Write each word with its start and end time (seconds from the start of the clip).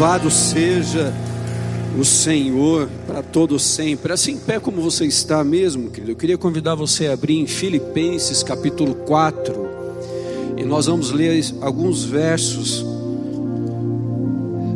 Louvado 0.00 0.30
seja 0.30 1.12
o 1.98 2.02
Senhor 2.06 2.88
para 3.06 3.22
todo 3.22 3.58
sempre. 3.58 4.14
Assim, 4.14 4.32
em 4.32 4.38
pé 4.38 4.58
como 4.58 4.80
você 4.80 5.04
está 5.04 5.44
mesmo, 5.44 5.90
querido, 5.90 6.12
eu 6.12 6.16
queria 6.16 6.38
convidar 6.38 6.74
você 6.74 7.08
a 7.08 7.12
abrir 7.12 7.38
em 7.38 7.46
Filipenses 7.46 8.42
capítulo 8.42 8.94
4 8.94 9.54
e 10.56 10.64
nós 10.64 10.86
vamos 10.86 11.10
ler 11.10 11.44
alguns 11.60 12.02
versos 12.02 12.82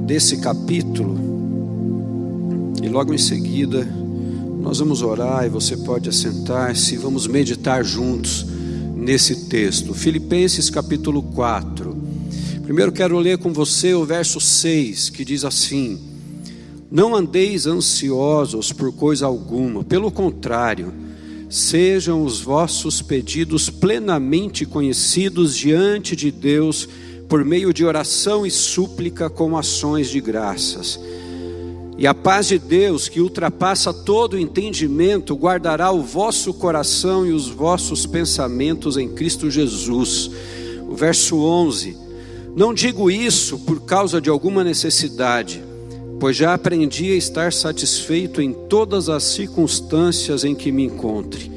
desse 0.02 0.42
capítulo 0.42 1.16
e 2.82 2.88
logo 2.90 3.14
em 3.14 3.18
seguida 3.18 3.88
nós 4.60 4.78
vamos 4.78 5.00
orar 5.00 5.46
e 5.46 5.48
você 5.48 5.74
pode 5.74 6.06
assentar-se 6.06 6.98
vamos 6.98 7.26
meditar 7.26 7.82
juntos 7.82 8.44
nesse 8.94 9.46
texto. 9.46 9.94
Filipenses 9.94 10.68
capítulo 10.68 11.22
4. 11.22 11.93
Primeiro 12.64 12.92
quero 12.92 13.18
ler 13.18 13.36
com 13.36 13.52
você 13.52 13.92
o 13.92 14.06
verso 14.06 14.40
6, 14.40 15.10
que 15.10 15.22
diz 15.22 15.44
assim: 15.44 16.00
Não 16.90 17.14
andeis 17.14 17.66
ansiosos 17.66 18.72
por 18.72 18.90
coisa 18.90 19.26
alguma, 19.26 19.84
pelo 19.84 20.10
contrário, 20.10 20.90
sejam 21.50 22.24
os 22.24 22.40
vossos 22.40 23.02
pedidos 23.02 23.68
plenamente 23.68 24.64
conhecidos 24.64 25.54
diante 25.54 26.16
de 26.16 26.30
Deus 26.30 26.88
por 27.28 27.44
meio 27.44 27.72
de 27.72 27.84
oração 27.84 28.46
e 28.46 28.50
súplica 28.50 29.28
com 29.28 29.58
ações 29.58 30.08
de 30.08 30.20
graças. 30.22 30.98
E 31.98 32.06
a 32.06 32.14
paz 32.14 32.48
de 32.48 32.58
Deus, 32.58 33.10
que 33.10 33.20
ultrapassa 33.20 33.92
todo 33.92 34.38
entendimento, 34.38 35.34
guardará 35.34 35.92
o 35.92 36.02
vosso 36.02 36.54
coração 36.54 37.26
e 37.26 37.32
os 37.32 37.46
vossos 37.46 38.06
pensamentos 38.06 38.96
em 38.96 39.10
Cristo 39.10 39.50
Jesus. 39.50 40.30
O 40.88 40.94
verso 40.96 41.36
11 41.36 42.03
não 42.56 42.72
digo 42.72 43.10
isso 43.10 43.58
por 43.58 43.80
causa 43.80 44.20
de 44.20 44.30
alguma 44.30 44.62
necessidade, 44.62 45.60
pois 46.20 46.36
já 46.36 46.54
aprendi 46.54 47.10
a 47.10 47.16
estar 47.16 47.52
satisfeito 47.52 48.40
em 48.40 48.52
todas 48.52 49.08
as 49.08 49.24
circunstâncias 49.24 50.44
em 50.44 50.54
que 50.54 50.70
me 50.70 50.84
encontre. 50.84 51.50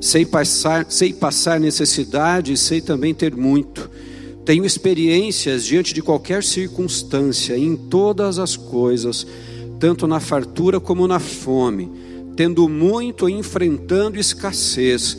Sei 0.00 0.26
passar, 0.26 0.86
sei 0.88 1.12
passar 1.12 1.60
necessidade 1.60 2.52
e 2.52 2.56
sei 2.56 2.80
também 2.80 3.14
ter 3.14 3.36
muito. 3.36 3.88
Tenho 4.44 4.64
experiências 4.64 5.64
diante 5.64 5.94
de 5.94 6.02
qualquer 6.02 6.42
circunstância, 6.42 7.56
em 7.56 7.76
todas 7.76 8.38
as 8.38 8.56
coisas, 8.56 9.26
tanto 9.78 10.06
na 10.08 10.18
fartura 10.18 10.80
como 10.80 11.06
na 11.06 11.20
fome, 11.20 11.90
tendo 12.36 12.68
muito 12.68 13.28
e 13.28 13.32
enfrentando 13.32 14.18
escassez, 14.18 15.16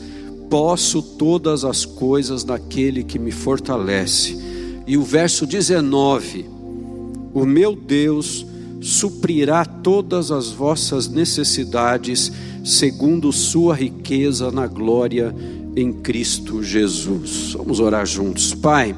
posso 0.50 1.02
todas 1.02 1.64
as 1.64 1.86
coisas 1.86 2.44
naquele 2.44 3.04
que 3.04 3.18
me 3.18 3.32
fortalece. 3.32 4.47
E 4.88 4.96
o 4.96 5.04
verso 5.04 5.46
19: 5.46 6.46
O 7.34 7.46
meu 7.46 7.76
Deus 7.76 8.46
suprirá 8.80 9.66
todas 9.66 10.32
as 10.32 10.50
vossas 10.50 11.10
necessidades, 11.10 12.32
segundo 12.64 13.32
Sua 13.34 13.76
riqueza 13.76 14.50
na 14.50 14.66
glória 14.66 15.36
em 15.76 15.92
Cristo 15.92 16.64
Jesus. 16.64 17.54
Vamos 17.58 17.80
orar 17.82 18.06
juntos. 18.06 18.54
Pai, 18.54 18.96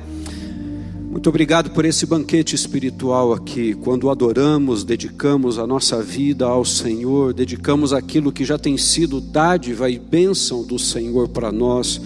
muito 1.10 1.28
obrigado 1.28 1.72
por 1.72 1.86
esse 1.86 2.06
banquete 2.06 2.54
espiritual 2.54 3.34
aqui. 3.34 3.74
Quando 3.74 4.12
adoramos, 4.12 4.84
dedicamos 4.84 5.58
a 5.58 5.66
nossa 5.66 6.04
vida 6.04 6.46
ao 6.46 6.64
Senhor, 6.64 7.34
dedicamos 7.34 7.94
aquilo 7.94 8.32
que 8.32 8.46
já 8.46 8.60
tem 8.60 8.78
sido 8.78 9.20
dádiva 9.20 9.90
e 9.90 9.98
bênção 9.98 10.64
do 10.64 10.78
Senhor 10.78 11.28
para 11.28 11.52
nós. 11.52 12.00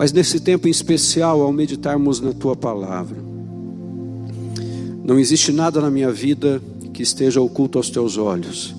Mas 0.00 0.12
nesse 0.12 0.40
tempo 0.40 0.66
em 0.66 0.70
especial, 0.70 1.42
ao 1.42 1.52
meditarmos 1.52 2.22
na 2.22 2.32
tua 2.32 2.56
palavra, 2.56 3.18
não 5.04 5.18
existe 5.18 5.52
nada 5.52 5.78
na 5.78 5.90
minha 5.90 6.10
vida 6.10 6.58
que 6.94 7.02
esteja 7.02 7.38
oculto 7.42 7.76
aos 7.76 7.90
teus 7.90 8.16
olhos. 8.16 8.74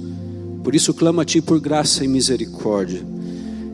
Por 0.64 0.74
isso 0.74 0.96
clamo 0.96 1.22
a 1.22 1.26
ti 1.26 1.40
por 1.40 1.60
graça 1.60 2.04
e 2.04 2.08
misericórdia. 2.08 3.06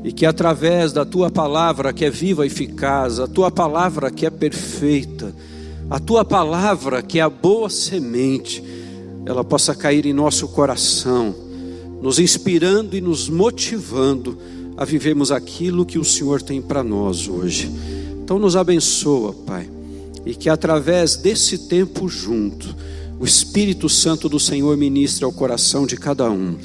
E 0.04 0.12
que 0.12 0.26
através 0.26 0.92
da 0.92 1.06
tua 1.06 1.32
palavra 1.32 1.94
que 1.94 2.04
é 2.04 2.10
viva 2.10 2.44
e 2.44 2.48
eficaz, 2.48 3.18
a 3.18 3.28
tua 3.28 3.50
palavra 3.50 4.12
que 4.12 4.26
é 4.26 4.30
perfeita, 4.30 5.34
a 5.90 6.02
tua 6.02 6.26
palavra 6.26 7.02
que 7.02 7.18
é 7.18 7.22
a 7.22 7.30
boa 7.30 7.70
semente, 7.70 8.62
ela 9.26 9.46
possa 9.46 9.74
cair 9.74 10.06
em 10.06 10.12
nosso 10.12 10.50
coração, 10.50 11.34
nos 12.02 12.20
inspirando 12.20 12.94
e 12.94 13.00
nos 13.00 13.30
motivando 13.30 14.38
a 14.78 14.86
vivermos 14.86 15.32
aquilo 15.32 15.86
que 15.86 15.98
o 15.98 16.06
Senhor 16.06 16.42
tem 16.42 16.62
para 16.62 16.84
nós 16.84 17.28
hoje. 17.28 17.70
Então 18.24 18.38
nos 18.38 18.56
abençoa, 18.56 19.34
Pai, 19.34 19.68
e 20.26 20.36
que 20.36 20.50
através 20.50 21.16
desse 21.16 21.68
tempo 21.68 22.08
junto, 22.08 22.76
o 23.20 23.26
Espírito 23.26 23.90
Santo 23.90 24.30
do 24.30 24.40
Senhor 24.40 24.78
ministre 24.78 25.26
ao 25.26 25.32
coração 25.32 25.88
de 25.88 25.98
cada 25.98 26.30
um. 26.30 26.56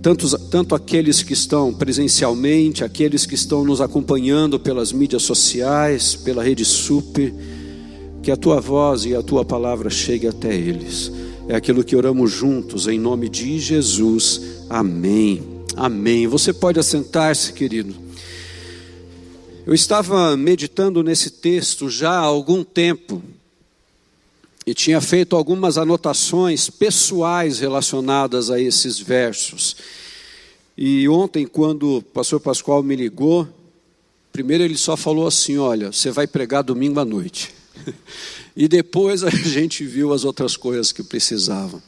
Tanto, 0.00 0.38
tanto 0.48 0.74
aqueles 0.74 1.22
que 1.22 1.32
estão 1.32 1.72
presencialmente, 1.72 2.82
aqueles 2.82 3.26
que 3.26 3.34
estão 3.34 3.64
nos 3.64 3.80
acompanhando 3.80 4.58
pelas 4.58 4.90
mídias 4.90 5.22
sociais, 5.22 6.16
pela 6.16 6.42
rede 6.42 6.64
super, 6.64 7.32
que 8.22 8.30
a 8.30 8.36
tua 8.36 8.60
voz 8.60 9.04
e 9.04 9.14
a 9.14 9.22
tua 9.22 9.44
palavra 9.44 9.90
chegue 9.90 10.26
até 10.26 10.54
eles. 10.54 11.12
É 11.48 11.54
aquilo 11.54 11.84
que 11.84 11.94
oramos 11.94 12.30
juntos, 12.30 12.88
em 12.88 12.98
nome 12.98 13.28
de 13.28 13.58
Jesus. 13.58 14.40
Amém. 14.70 15.51
Amém. 15.76 16.26
Você 16.26 16.52
pode 16.52 16.78
assentar-se, 16.78 17.52
querido. 17.52 17.94
Eu 19.64 19.74
estava 19.74 20.36
meditando 20.36 21.02
nesse 21.02 21.30
texto 21.30 21.88
já 21.88 22.10
há 22.10 22.18
algum 22.18 22.64
tempo 22.64 23.22
e 24.66 24.74
tinha 24.74 25.00
feito 25.00 25.34
algumas 25.34 25.78
anotações 25.78 26.68
pessoais 26.68 27.60
relacionadas 27.60 28.50
a 28.50 28.60
esses 28.60 28.98
versos. 28.98 29.76
E 30.76 31.08
ontem, 31.08 31.46
quando 31.46 31.98
o 31.98 32.02
pastor 32.02 32.40
Pascoal 32.40 32.82
me 32.82 32.96
ligou, 32.96 33.48
primeiro 34.32 34.64
ele 34.64 34.76
só 34.76 34.96
falou 34.96 35.26
assim: 35.26 35.58
Olha, 35.58 35.92
você 35.92 36.10
vai 36.10 36.26
pregar 36.26 36.62
domingo 36.62 37.00
à 37.00 37.04
noite. 37.04 37.54
E 38.54 38.68
depois 38.68 39.24
a 39.24 39.30
gente 39.48 39.82
viu 39.82 40.12
as 40.12 40.26
outras 40.26 40.58
coisas 40.58 40.92
que 40.92 41.02
precisavam. 41.02 41.82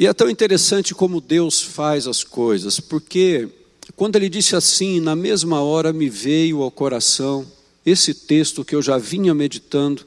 E 0.00 0.06
é 0.06 0.14
tão 0.14 0.30
interessante 0.30 0.94
como 0.94 1.20
Deus 1.20 1.60
faz 1.60 2.06
as 2.06 2.24
coisas, 2.24 2.80
porque 2.80 3.50
quando 3.94 4.16
ele 4.16 4.30
disse 4.30 4.56
assim, 4.56 4.98
na 4.98 5.14
mesma 5.14 5.60
hora 5.60 5.92
me 5.92 6.08
veio 6.08 6.62
ao 6.62 6.70
coração 6.70 7.46
esse 7.84 8.14
texto 8.14 8.64
que 8.64 8.74
eu 8.74 8.80
já 8.80 8.96
vinha 8.96 9.34
meditando, 9.34 10.06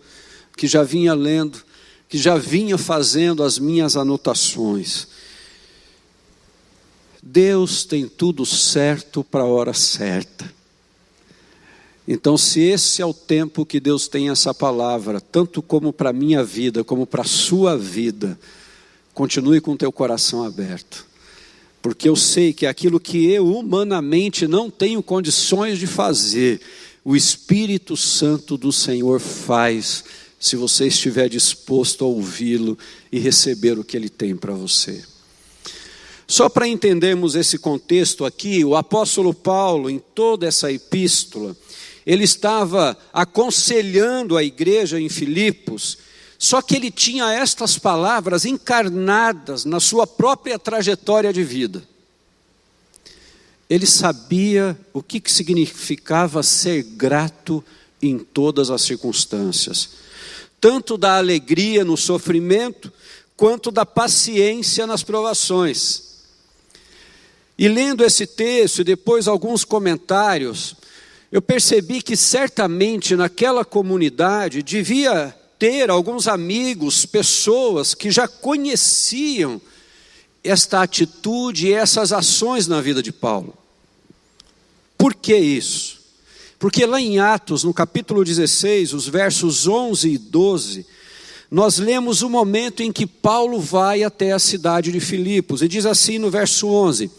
que 0.57 0.65
já 0.65 0.81
vinha 0.81 1.13
lendo, 1.13 1.63
que 2.09 2.17
já 2.17 2.37
vinha 2.37 2.75
fazendo 2.75 3.43
as 3.43 3.59
minhas 3.59 3.95
anotações. 3.95 5.09
Deus 7.21 7.85
tem 7.85 8.07
tudo 8.07 8.47
certo 8.47 9.23
para 9.23 9.43
a 9.43 9.47
hora 9.47 9.75
certa. 9.75 10.51
Então, 12.07 12.35
se 12.35 12.61
esse 12.61 12.99
é 12.99 13.05
o 13.05 13.13
tempo 13.13 13.63
que 13.63 13.79
Deus 13.79 14.07
tem 14.07 14.31
essa 14.31 14.55
palavra, 14.55 15.21
tanto 15.21 15.61
como 15.61 15.93
para 15.93 16.09
a 16.09 16.13
minha 16.13 16.43
vida, 16.43 16.83
como 16.83 17.05
para 17.05 17.21
a 17.21 17.25
sua 17.25 17.77
vida, 17.77 18.39
Continue 19.13 19.61
com 19.61 19.77
teu 19.77 19.91
coração 19.91 20.43
aberto. 20.43 21.05
Porque 21.81 22.07
eu 22.07 22.15
sei 22.15 22.53
que 22.53 22.65
aquilo 22.65 22.99
que 22.99 23.29
eu 23.29 23.45
humanamente 23.47 24.47
não 24.47 24.69
tenho 24.69 25.03
condições 25.03 25.77
de 25.77 25.85
fazer, 25.85 26.61
o 27.03 27.15
Espírito 27.15 27.97
Santo 27.97 28.57
do 28.57 28.71
Senhor 28.71 29.19
faz, 29.19 30.03
se 30.39 30.55
você 30.55 30.87
estiver 30.87 31.29
disposto 31.29 32.03
a 32.03 32.07
ouvi-lo 32.07 32.77
e 33.11 33.19
receber 33.19 33.77
o 33.77 33.83
que 33.83 33.97
ele 33.97 34.09
tem 34.09 34.35
para 34.35 34.53
você. 34.53 35.03
Só 36.25 36.47
para 36.47 36.67
entendermos 36.67 37.35
esse 37.35 37.57
contexto 37.57 38.25
aqui, 38.25 38.63
o 38.63 38.75
apóstolo 38.75 39.33
Paulo, 39.33 39.89
em 39.89 39.99
toda 39.99 40.47
essa 40.47 40.71
epístola, 40.71 41.55
ele 42.05 42.23
estava 42.23 42.97
aconselhando 43.11 44.37
a 44.37 44.43
igreja 44.43 44.99
em 44.99 45.09
Filipos 45.09 45.97
só 46.43 46.61
que 46.61 46.75
ele 46.75 46.91
tinha 46.91 47.31
estas 47.31 47.79
palavras 47.79 48.43
encarnadas 48.43 49.63
na 49.63 49.79
sua 49.79 50.05
própria 50.05 50.59
trajetória 50.59 51.31
de 51.31 51.41
vida. 51.41 51.81
Ele 53.69 53.85
sabia 53.85 54.77
o 54.91 55.01
que 55.01 55.23
significava 55.25 56.43
ser 56.43 56.83
grato 56.83 57.63
em 58.01 58.19
todas 58.19 58.69
as 58.69 58.81
circunstâncias, 58.81 59.91
tanto 60.59 60.97
da 60.97 61.15
alegria 61.15 61.85
no 61.85 61.95
sofrimento, 61.95 62.91
quanto 63.37 63.71
da 63.71 63.85
paciência 63.85 64.85
nas 64.85 65.01
provações. 65.01 66.25
E 67.57 67.69
lendo 67.69 68.03
esse 68.03 68.27
texto 68.27 68.81
e 68.81 68.83
depois 68.83 69.29
alguns 69.29 69.63
comentários, 69.63 70.75
eu 71.31 71.41
percebi 71.41 72.01
que 72.01 72.17
certamente 72.17 73.15
naquela 73.15 73.63
comunidade 73.63 74.61
devia 74.61 75.33
ter 75.63 75.89
alguns 75.89 76.27
amigos, 76.27 77.05
pessoas 77.05 77.93
que 77.93 78.11
já 78.11 78.27
conheciam 78.27 79.61
esta 80.43 80.81
atitude 80.81 81.67
e 81.67 81.73
essas 81.73 82.11
ações 82.11 82.67
na 82.67 82.81
vida 82.81 83.01
de 83.01 83.13
Paulo. 83.13 83.57
Por 84.97 85.13
que 85.13 85.33
isso? 85.33 86.01
Porque 86.59 86.85
lá 86.85 86.99
em 86.99 87.17
Atos, 87.17 87.63
no 87.63 87.73
capítulo 87.73 88.25
16, 88.25 88.91
os 88.91 89.07
versos 89.07 89.65
11 89.65 90.09
e 90.09 90.17
12, 90.17 90.85
nós 91.49 91.77
lemos 91.77 92.23
o 92.23 92.29
momento 92.29 92.83
em 92.83 92.91
que 92.91 93.07
Paulo 93.07 93.57
vai 93.57 94.03
até 94.03 94.33
a 94.33 94.39
cidade 94.39 94.91
de 94.91 94.99
Filipos, 94.99 95.61
e 95.61 95.69
diz 95.69 95.85
assim 95.85 96.19
no 96.19 96.29
verso 96.29 96.67
11: 96.67 97.09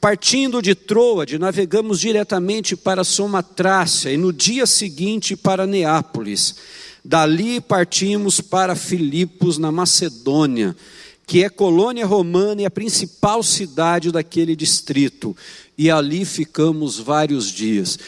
Partindo 0.00 0.60
de 0.60 0.74
Troade, 0.74 1.38
navegamos 1.38 2.00
diretamente 2.00 2.74
para 2.74 3.04
Somatrácia, 3.04 4.12
e 4.12 4.16
no 4.16 4.32
dia 4.32 4.66
seguinte 4.66 5.36
para 5.36 5.68
Neápolis. 5.68 6.81
Dali 7.04 7.60
partimos 7.60 8.40
para 8.40 8.76
Filipos, 8.76 9.58
na 9.58 9.72
Macedônia, 9.72 10.76
que 11.26 11.42
é 11.42 11.48
colônia 11.48 12.06
romana 12.06 12.62
e 12.62 12.64
a 12.64 12.70
principal 12.70 13.42
cidade 13.42 14.12
daquele 14.12 14.54
distrito, 14.54 15.36
e 15.76 15.90
ali 15.90 16.24
ficamos 16.24 16.98
vários 16.98 17.50
dias. 17.50 17.98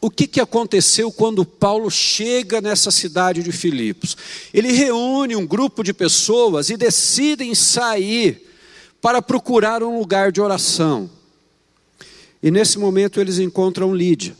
O 0.00 0.10
que, 0.10 0.26
que 0.26 0.40
aconteceu 0.40 1.10
quando 1.10 1.46
Paulo 1.46 1.90
chega 1.90 2.60
nessa 2.60 2.90
cidade 2.90 3.42
de 3.42 3.50
Filipos? 3.50 4.16
Ele 4.52 4.70
reúne 4.70 5.34
um 5.34 5.46
grupo 5.46 5.82
de 5.82 5.94
pessoas 5.94 6.68
e 6.68 6.76
decidem 6.76 7.54
sair 7.54 8.46
para 9.00 9.22
procurar 9.22 9.82
um 9.82 9.98
lugar 9.98 10.30
de 10.30 10.40
oração. 10.40 11.10
E 12.42 12.50
nesse 12.50 12.78
momento 12.78 13.18
eles 13.18 13.38
encontram 13.38 13.94
Lídia. 13.94 14.36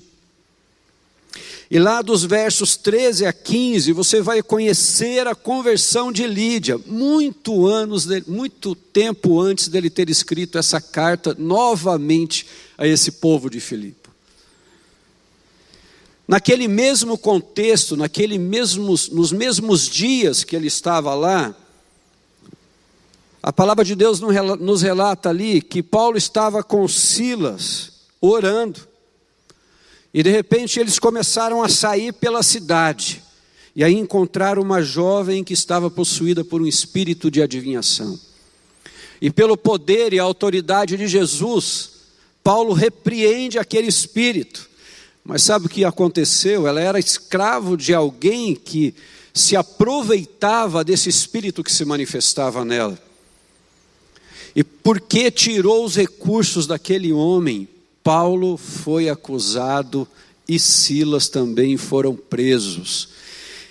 E 1.74 1.78
lá 1.80 2.02
dos 2.02 2.22
versos 2.22 2.76
13 2.76 3.26
a 3.26 3.32
15, 3.32 3.90
você 3.90 4.22
vai 4.22 4.40
conhecer 4.44 5.26
a 5.26 5.34
conversão 5.34 6.12
de 6.12 6.24
Lídia, 6.24 6.78
muito 6.86 7.66
anos, 7.66 8.06
muito 8.28 8.76
tempo 8.76 9.40
antes 9.40 9.66
dele 9.66 9.90
ter 9.90 10.08
escrito 10.08 10.56
essa 10.56 10.80
carta 10.80 11.34
novamente 11.36 12.46
a 12.78 12.86
esse 12.86 13.10
povo 13.10 13.50
de 13.50 13.58
Filipe. 13.58 14.08
Naquele 16.28 16.68
mesmo 16.68 17.18
contexto, 17.18 17.96
naquele 17.96 18.38
mesmos, 18.38 19.08
nos 19.08 19.32
mesmos 19.32 19.88
dias 19.88 20.44
que 20.44 20.54
ele 20.54 20.68
estava 20.68 21.12
lá, 21.12 21.52
a 23.42 23.52
palavra 23.52 23.84
de 23.84 23.96
Deus 23.96 24.20
nos 24.20 24.80
relata 24.80 25.28
ali 25.28 25.60
que 25.60 25.82
Paulo 25.82 26.16
estava 26.16 26.62
com 26.62 26.86
Silas 26.86 27.90
orando, 28.20 28.93
e 30.14 30.22
de 30.22 30.30
repente 30.30 30.80
eles 30.80 30.98
começaram 30.98 31.62
a 31.62 31.68
sair 31.68 32.12
pela 32.12 32.42
cidade, 32.42 33.22
e 33.76 33.82
aí 33.82 33.94
encontraram 33.94 34.62
uma 34.62 34.80
jovem 34.80 35.44
que 35.44 35.52
estava 35.52 35.90
possuída 35.90 36.44
por 36.44 36.62
um 36.62 36.66
espírito 36.66 37.30
de 37.30 37.42
adivinhação. 37.42 38.18
E 39.20 39.30
pelo 39.30 39.56
poder 39.56 40.12
e 40.12 40.18
autoridade 40.18 40.96
de 40.96 41.08
Jesus, 41.08 41.90
Paulo 42.42 42.72
repreende 42.72 43.58
aquele 43.58 43.88
espírito 43.88 44.70
mas 45.24 45.42
sabe 45.42 45.66
o 45.66 45.70
que 45.70 45.84
aconteceu? 45.84 46.68
Ela 46.68 46.80
era 46.82 46.98
escravo 46.98 47.78
de 47.78 47.94
alguém 47.94 48.54
que 48.54 48.94
se 49.32 49.56
aproveitava 49.56 50.84
desse 50.84 51.08
espírito 51.08 51.64
que 51.64 51.72
se 51.72 51.84
manifestava 51.84 52.62
nela. 52.62 52.98
E 54.54 54.62
porque 54.62 55.30
tirou 55.30 55.84
os 55.84 55.96
recursos 55.96 56.66
daquele 56.66 57.10
homem, 57.10 57.66
Paulo 58.04 58.58
foi 58.58 59.08
acusado 59.08 60.06
e 60.46 60.58
Silas 60.58 61.28
também 61.28 61.78
foram 61.78 62.14
presos. 62.14 63.08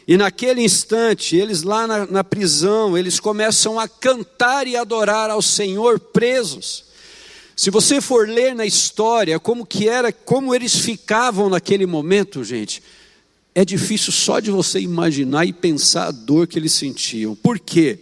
E 0.07 0.18
naquele 0.18 0.62
instante, 0.62 1.35
eles 1.35 1.62
lá 1.62 1.85
na, 1.85 2.07
na 2.07 2.24
prisão, 2.24 2.97
eles 2.97 3.19
começam 3.19 3.80
a 3.80 3.88
cantar 3.88 4.68
e 4.68 4.75
adorar 4.75 5.30
ao 5.30 5.41
Senhor 5.41 6.00
presos. 6.00 6.85
Se 7.56 7.69
você 7.69 8.01
for 8.01 8.27
ler 8.27 8.56
na 8.56 8.65
história 8.65 9.39
como 9.39 9.68
que 9.68 9.88
era, 9.88 10.12
como 10.12 10.53
eles 10.53 10.75
ficavam 10.75 11.47
naquele 11.47 11.86
momento, 11.86 12.44
gente, 12.44 12.81
é 13.53 13.63
difícil 13.63 14.12
só 14.12 14.39
de 14.39 14.50
você 14.50 14.79
imaginar 14.79 15.45
e 15.45 15.53
pensar 15.53 16.07
a 16.07 16.12
dor 16.12 16.47
que 16.47 16.57
eles 16.57 16.74
sentiam. 16.74 17.36
Por 17.36 17.59
quê? 17.59 18.00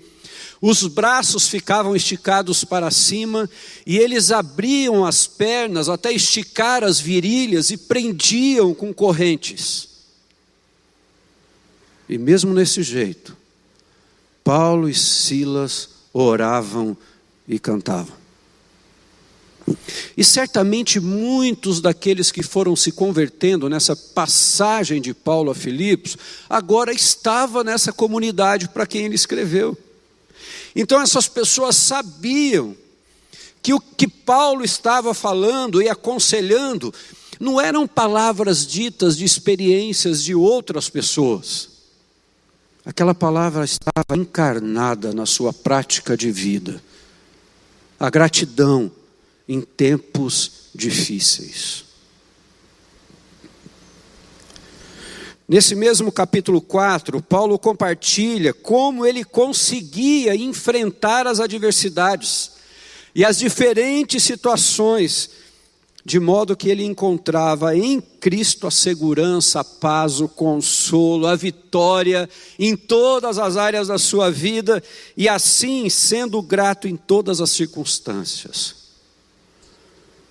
Os 0.62 0.86
braços 0.86 1.48
ficavam 1.48 1.96
esticados 1.96 2.63
para 2.63 2.92
cima 2.92 3.50
e 3.84 3.98
eles 3.98 4.31
abriam 4.31 5.04
as 5.04 5.25
pernas 5.25 5.90
até 5.90 6.13
esticar 6.13 6.84
as 6.84 7.00
virilhas 7.00 7.72
e 7.72 7.78
prendiam 7.78 8.72
com 8.72 8.94
correntes. 8.94 9.90
E 12.08 12.16
mesmo 12.16 12.54
nesse 12.54 12.84
jeito, 12.84 13.36
Paulo 14.44 14.88
e 14.88 14.94
Silas 14.94 15.90
oravam 16.13 16.96
e 17.48 17.58
cantavam. 17.58 18.22
E 20.16 20.24
certamente 20.24 21.00
muitos 21.00 21.81
daqueles 21.81 22.31
que 22.31 22.44
foram 22.44 22.75
se 22.75 22.92
convertendo 22.92 23.68
nessa 23.68 23.96
passagem 23.96 25.02
de 25.02 25.13
Paulo 25.13 25.50
a 25.50 25.56
Filipos, 25.56 26.18
agora 26.48 26.92
estava 26.92 27.63
nessa 27.63 27.92
comunidade 27.92 28.68
para 28.68 28.86
quem 28.86 29.06
ele 29.06 29.16
escreveu. 29.16 29.75
Então 30.76 31.02
essas 31.02 31.28
pessoas 31.28 31.76
sabiam 31.76 32.76
que 33.62 33.74
o 33.74 33.80
que 33.80 34.08
Paulo 34.08 34.64
estava 34.64 35.14
falando 35.14 35.82
e 35.82 35.90
aconselhando 35.90 36.94
não 37.40 37.60
eram 37.60 37.88
palavras 37.88 38.66
ditas 38.66 39.18
de 39.18 39.26
experiências 39.26 40.24
de 40.24 40.34
outras 40.34 40.90
pessoas. 40.90 41.70
Aquela 42.86 43.14
palavra 43.14 43.64
estava 43.64 44.16
encarnada 44.16 45.14
na 45.14 45.26
sua 45.26 45.54
prática 45.54 46.18
de 46.18 46.32
vida. 46.32 46.82
A 48.00 48.10
gratidão 48.10 48.92
em 49.48 49.62
tempos 49.62 50.70
difíceis. 50.74 51.91
Nesse 55.51 55.75
mesmo 55.75 56.13
capítulo 56.13 56.62
4, 56.62 57.21
Paulo 57.21 57.59
compartilha 57.59 58.53
como 58.53 59.06
ele 59.06 59.21
conseguia 59.21 60.33
enfrentar 60.33 61.27
as 61.27 61.42
adversidades 61.42 62.51
e 63.13 63.25
as 63.25 63.39
diferentes 63.39 64.24
situações, 64.24 65.30
de 66.06 66.21
modo 66.21 66.56
que 66.56 66.69
ele 66.69 66.86
encontrava 66.86 67.75
em 67.75 68.00
Cristo 68.00 68.65
a 68.65 68.71
segurança, 68.71 69.59
a 69.59 69.63
paz, 69.65 70.21
o 70.21 70.30
consolo, 70.30 71.27
a 71.27 71.36
vitória 71.36 72.30
em 72.57 72.77
todas 72.77 73.38
as 73.38 73.57
áreas 73.57 73.89
da 73.89 73.98
sua 74.00 74.31
vida 74.31 74.81
e 75.18 75.27
assim 75.27 75.89
sendo 75.89 76.42
grato 76.42 76.88
em 76.88 76.95
todas 76.95 77.42
as 77.42 77.50
circunstâncias. 77.50 78.74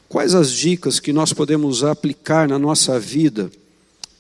Quais 0.08 0.34
as 0.34 0.50
dicas 0.50 0.99
que 0.99 1.12
nós 1.12 1.31
podemos 1.31 1.84
aplicar 1.84 2.49
na 2.49 2.58
nossa 2.58 2.99
vida 2.99 3.50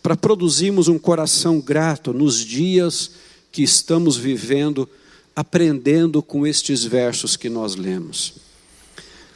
para 0.02 0.16
produzirmos 0.16 0.88
um 0.88 0.98
coração 0.98 1.60
grato 1.60 2.12
nos 2.12 2.38
dias 2.38 3.12
que 3.52 3.62
estamos 3.62 4.16
vivendo, 4.16 4.88
aprendendo 5.34 6.22
com 6.22 6.46
estes 6.46 6.84
versos 6.84 7.36
que 7.36 7.48
nós 7.48 7.76
lemos? 7.76 8.34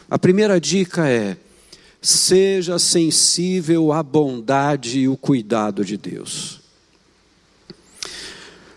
A 0.09 0.19
primeira 0.19 0.61
dica 0.61 1.09
é: 1.09 1.37
seja 2.01 2.79
sensível 2.79 3.93
à 3.93 4.03
bondade 4.03 5.01
e 5.01 5.09
o 5.09 5.17
cuidado 5.17 5.85
de 5.85 5.97
Deus. 5.97 6.64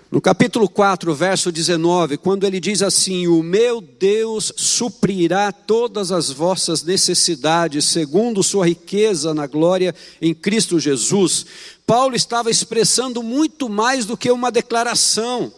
No 0.10 0.22
capítulo 0.22 0.70
4, 0.70 1.14
verso 1.14 1.52
19, 1.52 2.16
quando 2.16 2.46
ele 2.46 2.62
diz 2.62 2.82
assim: 2.82 3.28
O 3.28 3.44
meu 3.44 3.82
Deus 3.82 4.54
suprirá 4.56 5.52
todas 5.52 6.14
as 6.14 6.32
vossas 6.32 6.82
necessidades, 6.82 7.84
segundo 7.84 8.42
sua 8.42 8.66
riqueza 8.66 9.34
na 9.34 9.46
glória 9.46 9.94
em 10.22 10.34
Cristo 10.34 10.80
Jesus. 10.80 11.46
Paulo 11.86 12.16
estava 12.16 12.50
expressando 12.50 13.22
muito 13.22 13.68
mais 13.68 14.06
do 14.06 14.16
que 14.16 14.32
uma 14.32 14.50
declaração, 14.50 15.52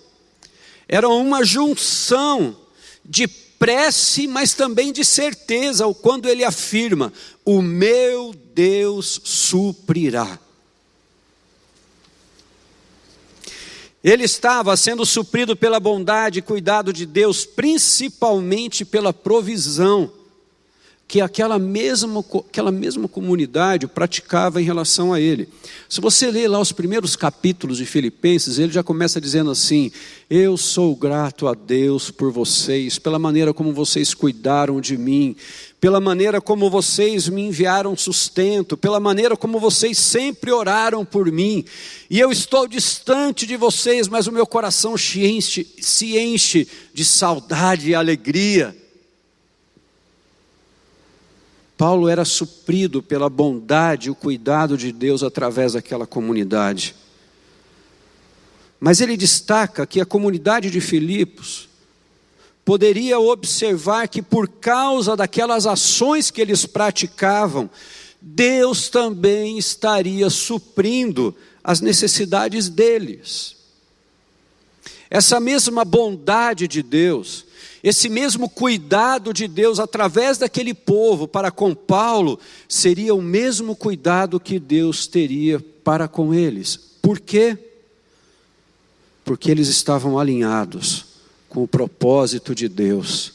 era 0.87 1.07
uma 1.07 1.45
junção 1.45 2.57
de 3.05 3.27
prece, 3.27 4.27
mas 4.27 4.55
também 4.55 4.91
de 4.91 5.05
certeza, 5.05 5.85
quando 6.01 6.27
ele 6.27 6.43
afirma: 6.43 7.13
O 7.45 7.61
meu 7.61 8.33
Deus 8.55 9.21
suprirá. 9.23 10.39
Ele 14.03 14.23
estava 14.23 14.77
sendo 14.77 15.05
suprido 15.05 15.55
pela 15.55 15.79
bondade 15.79 16.39
e 16.39 16.41
cuidado 16.43 16.93
de 16.93 17.05
Deus, 17.05 17.45
principalmente 17.45 18.85
pela 18.85 19.11
provisão 19.11 20.18
que 21.09 21.21
aquela 21.21 21.57
mesma, 21.57 22.23
aquela 22.47 22.71
mesma 22.71 23.07
comunidade 23.07 23.87
praticava 23.87 24.61
em 24.61 24.63
relação 24.63 25.11
a 25.11 25.19
ele. 25.19 25.49
Se 25.89 25.99
você 25.99 26.29
ler 26.29 26.47
lá 26.47 26.59
os 26.59 26.71
primeiros 26.71 27.15
capítulos 27.15 27.79
de 27.79 27.85
Filipenses, 27.87 28.59
ele 28.59 28.71
já 28.71 28.83
começa 28.83 29.19
dizendo 29.19 29.49
assim: 29.49 29.91
Eu 30.29 30.55
sou 30.55 30.95
grato 30.95 31.47
a 31.47 31.55
Deus 31.55 32.11
por 32.11 32.31
vocês, 32.31 32.99
pela 32.99 33.17
maneira 33.17 33.51
como 33.55 33.73
vocês 33.73 34.13
cuidaram 34.13 34.79
de 34.79 34.99
mim, 34.99 35.35
pela 35.81 35.99
maneira 35.99 36.39
como 36.39 36.69
vocês 36.69 37.27
me 37.27 37.41
enviaram 37.41 37.97
sustento, 37.97 38.77
pela 38.77 38.99
maneira 38.99 39.35
como 39.35 39.59
vocês 39.59 39.97
sempre 39.97 40.51
oraram 40.51 41.03
por 41.03 41.31
mim. 41.31 41.65
E 42.07 42.19
eu 42.19 42.31
estou 42.31 42.67
distante 42.67 43.47
de 43.47 43.57
vocês, 43.57 44.07
mas 44.07 44.27
o 44.27 44.31
meu 44.31 44.45
coração 44.45 44.95
se 44.95 45.25
enche, 45.25 45.65
se 45.81 46.19
enche 46.19 46.67
de 46.93 47.03
saudade 47.03 47.89
e 47.89 47.95
alegria 47.95 48.77
Paulo 51.79 52.09
era 52.09 52.25
suprido 52.25 53.01
pela 53.01 53.29
bondade 53.29 54.09
e 54.09 54.11
o 54.11 54.15
cuidado 54.15 54.77
de 54.77 54.91
Deus 54.91 55.23
através 55.23 55.71
daquela 55.71 56.05
comunidade. 56.05 56.93
Mas 58.81 58.99
ele 58.99 59.15
destaca 59.15 59.87
que 59.87 60.01
a 60.01 60.05
comunidade 60.05 60.69
de 60.69 60.81
Filipos 60.81 61.69
poderia 62.65 63.17
observar 63.17 64.09
que 64.09 64.21
por 64.21 64.49
causa 64.49 65.15
daquelas 65.15 65.65
ações 65.65 66.29
que 66.29 66.41
eles 66.41 66.65
praticavam, 66.65 67.69
Deus 68.21 68.89
também 68.89 69.57
estaria 69.57 70.29
suprindo 70.29 71.33
as 71.63 71.79
necessidades 71.79 72.67
deles. 72.67 73.55
Essa 75.09 75.39
mesma 75.39 75.85
bondade 75.85 76.67
de 76.67 76.83
Deus, 76.83 77.45
esse 77.83 78.09
mesmo 78.09 78.49
cuidado 78.49 79.33
de 79.33 79.47
Deus 79.47 79.79
através 79.79 80.37
daquele 80.37 80.73
povo 80.73 81.27
para 81.27 81.49
com 81.49 81.73
Paulo, 81.73 82.39
seria 82.67 83.15
o 83.15 83.21
mesmo 83.21 83.75
cuidado 83.75 84.39
que 84.39 84.59
Deus 84.59 85.07
teria 85.07 85.59
para 85.83 86.07
com 86.07 86.33
eles. 86.33 86.77
Por 87.01 87.19
quê? 87.19 87.57
Porque 89.23 89.49
eles 89.49 89.69
estavam 89.69 90.19
alinhados 90.19 91.05
com 91.47 91.63
o 91.63 91.67
propósito 91.67 92.53
de 92.53 92.67
Deus. 92.67 93.33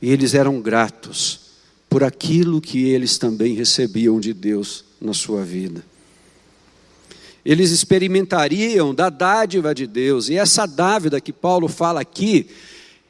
E 0.00 0.10
eles 0.10 0.34
eram 0.34 0.60
gratos 0.60 1.40
por 1.88 2.04
aquilo 2.04 2.60
que 2.60 2.88
eles 2.88 3.18
também 3.18 3.54
recebiam 3.54 4.20
de 4.20 4.32
Deus 4.32 4.84
na 5.00 5.14
sua 5.14 5.42
vida. 5.42 5.84
Eles 7.44 7.70
experimentariam 7.70 8.94
da 8.94 9.08
dádiva 9.08 9.74
de 9.74 9.86
Deus, 9.86 10.28
e 10.28 10.34
essa 10.34 10.66
dávida 10.66 11.20
que 11.20 11.32
Paulo 11.32 11.68
fala 11.68 12.00
aqui, 12.00 12.48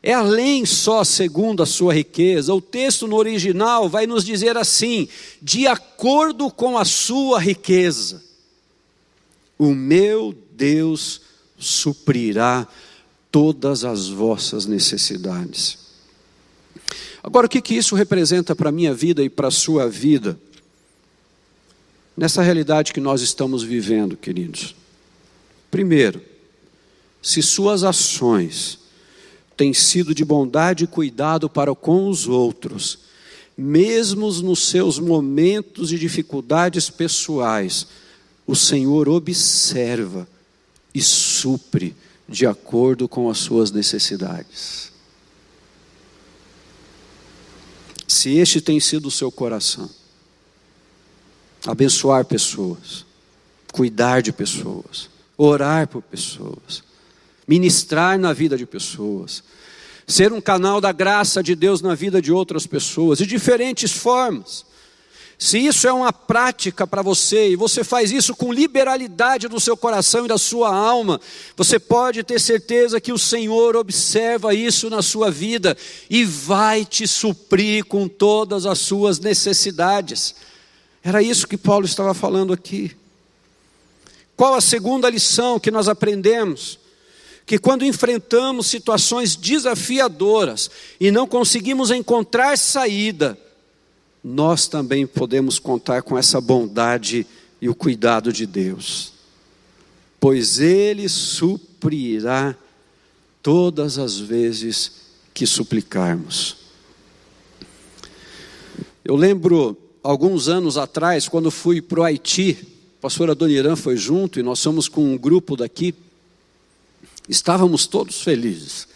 é 0.02 0.12
além 0.12 0.64
só 0.64 1.02
segundo 1.02 1.62
a 1.62 1.66
sua 1.66 1.94
riqueza. 1.94 2.54
O 2.54 2.60
texto 2.60 3.06
no 3.06 3.16
original 3.16 3.88
vai 3.88 4.06
nos 4.06 4.24
dizer 4.24 4.56
assim: 4.56 5.08
de 5.42 5.66
acordo 5.66 6.50
com 6.50 6.78
a 6.78 6.84
sua 6.84 7.40
riqueza, 7.40 8.22
o 9.58 9.74
meu 9.74 10.34
Deus 10.52 11.22
suprirá 11.58 12.66
todas 13.30 13.84
as 13.84 14.08
vossas 14.08 14.66
necessidades. 14.66 15.78
Agora, 17.22 17.46
o 17.46 17.50
que, 17.50 17.60
que 17.60 17.74
isso 17.74 17.96
representa 17.96 18.54
para 18.54 18.68
a 18.68 18.72
minha 18.72 18.94
vida 18.94 19.22
e 19.22 19.28
para 19.28 19.48
a 19.48 19.50
sua 19.50 19.88
vida? 19.88 20.38
Nessa 22.16 22.40
realidade 22.40 22.92
que 22.92 23.00
nós 23.00 23.20
estamos 23.20 23.62
vivendo, 23.62 24.16
queridos. 24.16 24.74
Primeiro, 25.70 26.22
se 27.20 27.42
suas 27.42 27.82
ações 27.82 28.78
têm 29.56 29.72
sido 29.72 30.14
de 30.14 30.24
bondade 30.24 30.84
e 30.84 30.86
cuidado 30.86 31.48
para 31.48 31.74
com 31.74 32.08
os 32.08 32.28
outros, 32.28 32.98
mesmo 33.56 34.30
nos 34.30 34.68
seus 34.68 34.98
momentos 34.98 35.88
de 35.88 35.98
dificuldades 35.98 36.90
pessoais, 36.90 37.86
o 38.46 38.54
Senhor 38.54 39.08
observa 39.08 40.28
e 40.94 41.00
supre 41.00 41.96
de 42.28 42.46
acordo 42.46 43.08
com 43.08 43.30
as 43.30 43.38
suas 43.38 43.70
necessidades. 43.70 44.92
Se 48.06 48.36
este 48.36 48.60
tem 48.60 48.78
sido 48.78 49.06
o 49.06 49.10
seu 49.10 49.32
coração, 49.32 49.90
abençoar 51.66 52.24
pessoas, 52.24 53.04
cuidar 53.72 54.22
de 54.22 54.32
pessoas, 54.32 55.08
orar 55.36 55.88
por 55.88 56.02
pessoas, 56.02 56.82
ministrar 57.46 58.18
na 58.18 58.32
vida 58.32 58.56
de 58.56 58.66
pessoas, 58.66 59.42
ser 60.06 60.32
um 60.32 60.40
canal 60.40 60.80
da 60.80 60.92
graça 60.92 61.42
de 61.42 61.54
Deus 61.54 61.80
na 61.80 61.94
vida 61.94 62.20
de 62.20 62.32
outras 62.32 62.66
pessoas, 62.66 63.18
de 63.18 63.26
diferentes 63.26 63.92
formas. 63.92 64.64
Se 65.38 65.58
isso 65.58 65.86
é 65.86 65.92
uma 65.92 66.12
prática 66.12 66.86
para 66.86 67.02
você 67.02 67.50
e 67.50 67.56
você 67.56 67.84
faz 67.84 68.10
isso 68.10 68.34
com 68.34 68.52
liberalidade 68.52 69.48
do 69.48 69.60
seu 69.60 69.76
coração 69.76 70.24
e 70.24 70.28
da 70.28 70.38
sua 70.38 70.74
alma, 70.74 71.20
você 71.54 71.78
pode 71.78 72.22
ter 72.22 72.40
certeza 72.40 73.00
que 73.00 73.12
o 73.12 73.18
Senhor 73.18 73.76
observa 73.76 74.54
isso 74.54 74.88
na 74.88 75.02
sua 75.02 75.30
vida 75.30 75.76
e 76.08 76.24
vai 76.24 76.86
te 76.86 77.06
suprir 77.06 77.84
com 77.84 78.08
todas 78.08 78.64
as 78.64 78.78
suas 78.78 79.18
necessidades. 79.18 80.34
Era 81.04 81.22
isso 81.22 81.46
que 81.46 81.58
Paulo 81.58 81.84
estava 81.84 82.14
falando 82.14 82.54
aqui. 82.54 82.96
Qual 84.34 84.54
a 84.54 84.60
segunda 84.60 85.10
lição 85.10 85.60
que 85.60 85.70
nós 85.70 85.86
aprendemos? 85.86 86.78
Que 87.46 87.58
quando 87.58 87.84
enfrentamos 87.84 88.66
situações 88.66 89.36
desafiadoras 89.36 90.68
e 91.00 91.10
não 91.12 91.26
conseguimos 91.26 91.92
encontrar 91.92 92.58
saída, 92.58 93.38
nós 94.22 94.66
também 94.66 95.06
podemos 95.06 95.60
contar 95.60 96.02
com 96.02 96.18
essa 96.18 96.40
bondade 96.40 97.24
e 97.62 97.68
o 97.68 97.74
cuidado 97.74 98.32
de 98.32 98.44
Deus, 98.44 99.12
pois 100.18 100.58
Ele 100.58 101.08
suprirá 101.08 102.56
todas 103.40 103.98
as 103.98 104.18
vezes 104.18 104.92
que 105.32 105.46
suplicarmos. 105.46 106.56
Eu 109.04 109.14
lembro, 109.14 109.76
alguns 110.02 110.48
anos 110.48 110.76
atrás, 110.76 111.28
quando 111.28 111.48
fui 111.48 111.80
para 111.80 112.00
o 112.00 112.02
Haiti, 112.02 112.58
a 112.98 113.02
pastora 113.02 113.36
Dona 113.36 113.76
foi 113.76 113.96
junto 113.96 114.40
e 114.40 114.42
nós 114.42 114.60
fomos 114.60 114.88
com 114.88 115.12
um 115.12 115.16
grupo 115.16 115.56
daqui, 115.56 115.94
estávamos 117.28 117.86
todos 117.86 118.22
felizes 118.22 118.86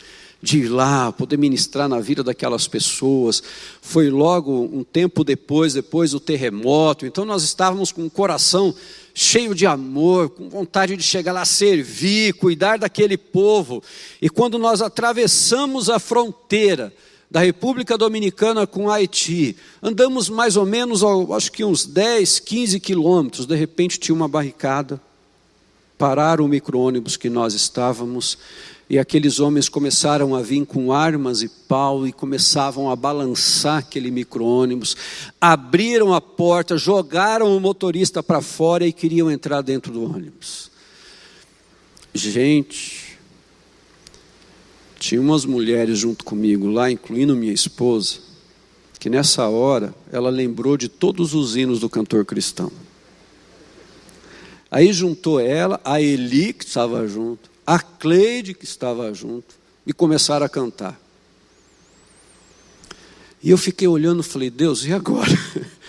de 0.42 0.60
ir 0.60 0.68
lá, 0.68 1.12
poder 1.12 1.37
ministrar 1.37 1.88
na 1.88 2.00
vida 2.00 2.22
daquelas 2.22 2.66
pessoas. 2.66 3.42
Foi 3.82 4.08
logo 4.08 4.62
um 4.72 4.82
tempo 4.82 5.22
depois, 5.22 5.75
depois 5.75 6.12
do 6.12 6.20
terremoto. 6.20 7.04
Então 7.04 7.25
nós 7.25 7.42
estávamos 7.42 7.92
com 7.92 8.06
o 8.06 8.10
coração 8.10 8.75
cheio 9.12 9.54
de 9.54 9.66
amor, 9.66 10.30
com 10.30 10.49
vontade 10.49 10.96
de 10.96 11.02
chegar 11.02 11.32
lá 11.32 11.44
servir, 11.44 12.34
cuidar 12.34 12.78
daquele 12.78 13.18
povo. 13.18 13.82
E 14.20 14.30
quando 14.30 14.58
nós 14.58 14.80
atravessamos 14.80 15.90
a 15.90 15.99
fronteira 15.99 16.92
da 17.30 17.40
República 17.40 17.96
Dominicana 17.99 18.66
com 18.66 18.90
Haiti, 18.90 19.56
andamos 19.82 20.28
mais 20.28 20.56
ou 20.56 20.66
menos, 20.66 21.02
acho 21.37 21.52
que 21.52 21.64
uns 21.64 21.87
10, 21.87 22.40
15 22.40 22.80
quilômetros, 22.80 23.46
de 23.46 23.54
repente 23.54 24.00
tinha 24.00 24.14
uma 24.14 24.26
barricada, 24.26 25.00
pararam 26.00 26.47
o 26.47 26.49
micro-ônibus 26.49 27.19
que 27.19 27.28
nós 27.28 27.52
estávamos, 27.52 28.38
e 28.88 28.99
aqueles 28.99 29.38
homens 29.38 29.69
começaram 29.69 30.35
a 30.35 30.40
vir 30.40 30.64
com 30.64 30.95
armas 30.95 31.42
e 31.42 31.49
pau 31.69 32.07
e 32.07 32.12
começavam 32.12 32.90
a 32.90 32.97
balançar 32.97 33.80
aquele 33.80 34.11
micro-ônibus, 34.11 34.97
abriram 35.38 36.14
a 36.14 36.21
porta, 36.21 36.78
jogaram 36.78 37.54
o 37.54 37.61
motorista 37.61 38.23
para 38.23 38.40
fora 38.40 38.87
e 38.87 38.95
queriam 38.95 39.30
entrar 39.30 39.61
dentro 39.61 39.92
do 39.92 40.02
ônibus. 40.02 40.71
Gente, 42.14 43.19
tinha 44.99 45.21
umas 45.21 45.45
mulheres 45.45 45.99
junto 45.99 46.25
comigo 46.25 46.66
lá, 46.66 46.90
incluindo 46.90 47.37
minha 47.37 47.52
esposa, 47.52 48.21
que 48.99 49.11
nessa 49.11 49.47
hora 49.50 49.95
ela 50.11 50.30
lembrou 50.30 50.78
de 50.78 50.88
todos 50.88 51.35
os 51.35 51.57
hinos 51.57 51.78
do 51.78 51.90
cantor 51.90 52.25
cristão. 52.25 52.73
Aí 54.70 54.92
juntou 54.92 55.40
ela, 55.40 55.80
a 55.84 56.00
Eli, 56.00 56.52
que 56.52 56.64
estava 56.64 57.06
junto, 57.08 57.50
a 57.66 57.78
Cleide, 57.78 58.54
que 58.54 58.64
estava 58.64 59.12
junto, 59.12 59.54
e 59.86 59.92
começaram 59.92 60.46
a 60.46 60.48
cantar. 60.48 61.00
E 63.42 63.50
eu 63.50 63.58
fiquei 63.58 63.88
olhando 63.88 64.20
e 64.20 64.24
falei, 64.24 64.50
Deus, 64.50 64.84
e 64.84 64.92
agora? 64.92 65.30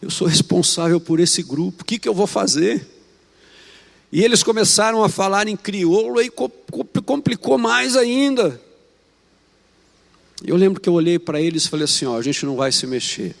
Eu 0.00 0.10
sou 0.10 0.28
responsável 0.28 1.00
por 1.00 1.18
esse 1.18 1.42
grupo, 1.42 1.82
o 1.82 1.84
que, 1.84 1.98
que 1.98 2.08
eu 2.08 2.14
vou 2.14 2.28
fazer? 2.28 2.86
E 4.12 4.22
eles 4.22 4.44
começaram 4.44 5.02
a 5.02 5.08
falar 5.08 5.48
em 5.48 5.56
crioulo 5.56 6.22
e 6.22 6.30
complicou 7.04 7.58
mais 7.58 7.96
ainda. 7.96 8.60
Eu 10.42 10.54
lembro 10.54 10.80
que 10.80 10.88
eu 10.88 10.92
olhei 10.92 11.18
para 11.18 11.40
eles 11.40 11.64
e 11.64 11.68
falei 11.68 11.84
assim: 11.84 12.06
ó, 12.06 12.16
a 12.16 12.22
gente 12.22 12.46
não 12.46 12.54
vai 12.54 12.70
se 12.70 12.86
mexer. 12.86 13.34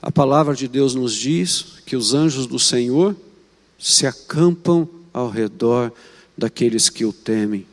A 0.00 0.12
palavra 0.12 0.54
de 0.54 0.68
Deus 0.68 0.94
nos 0.94 1.12
diz 1.12 1.80
que 1.84 1.96
os 1.96 2.14
anjos 2.14 2.46
do 2.46 2.58
Senhor 2.58 3.16
se 3.78 4.06
acampam 4.06 4.88
ao 5.12 5.28
redor 5.28 5.92
daqueles 6.36 6.88
que 6.88 7.04
o 7.04 7.12
temem 7.12 7.66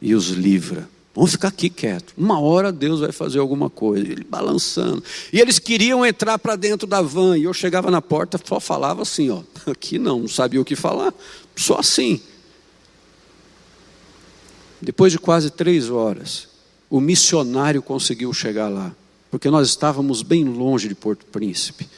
e 0.00 0.14
os 0.14 0.28
livra. 0.28 0.88
Vamos 1.14 1.30
ficar 1.30 1.48
aqui 1.48 1.70
quieto. 1.70 2.12
Uma 2.16 2.40
hora 2.40 2.72
Deus 2.72 2.98
vai 2.98 3.12
fazer 3.12 3.38
alguma 3.38 3.70
coisa. 3.70 4.04
Ele 4.04 4.24
balançando. 4.24 5.02
E 5.32 5.40
eles 5.40 5.60
queriam 5.60 6.04
entrar 6.04 6.38
para 6.38 6.56
dentro 6.56 6.88
da 6.88 7.00
van. 7.00 7.38
E 7.38 7.44
eu 7.44 7.54
chegava 7.54 7.88
na 7.88 8.02
porta, 8.02 8.38
só 8.44 8.58
falava 8.58 9.02
assim, 9.02 9.30
ó. 9.30 9.42
Aqui 9.70 9.96
não, 9.98 10.20
não 10.20 10.28
sabia 10.28 10.60
o 10.60 10.64
que 10.64 10.74
falar. 10.74 11.14
Só 11.54 11.78
assim. 11.78 12.20
Depois 14.82 15.12
de 15.12 15.18
quase 15.18 15.50
três 15.50 15.88
horas, 15.88 16.48
o 16.90 17.00
missionário 17.00 17.80
conseguiu 17.80 18.32
chegar 18.32 18.68
lá. 18.68 18.94
Porque 19.30 19.48
nós 19.48 19.68
estávamos 19.68 20.20
bem 20.20 20.44
longe 20.44 20.88
de 20.88 20.94
Porto 20.96 21.24
Príncipe. 21.26 21.88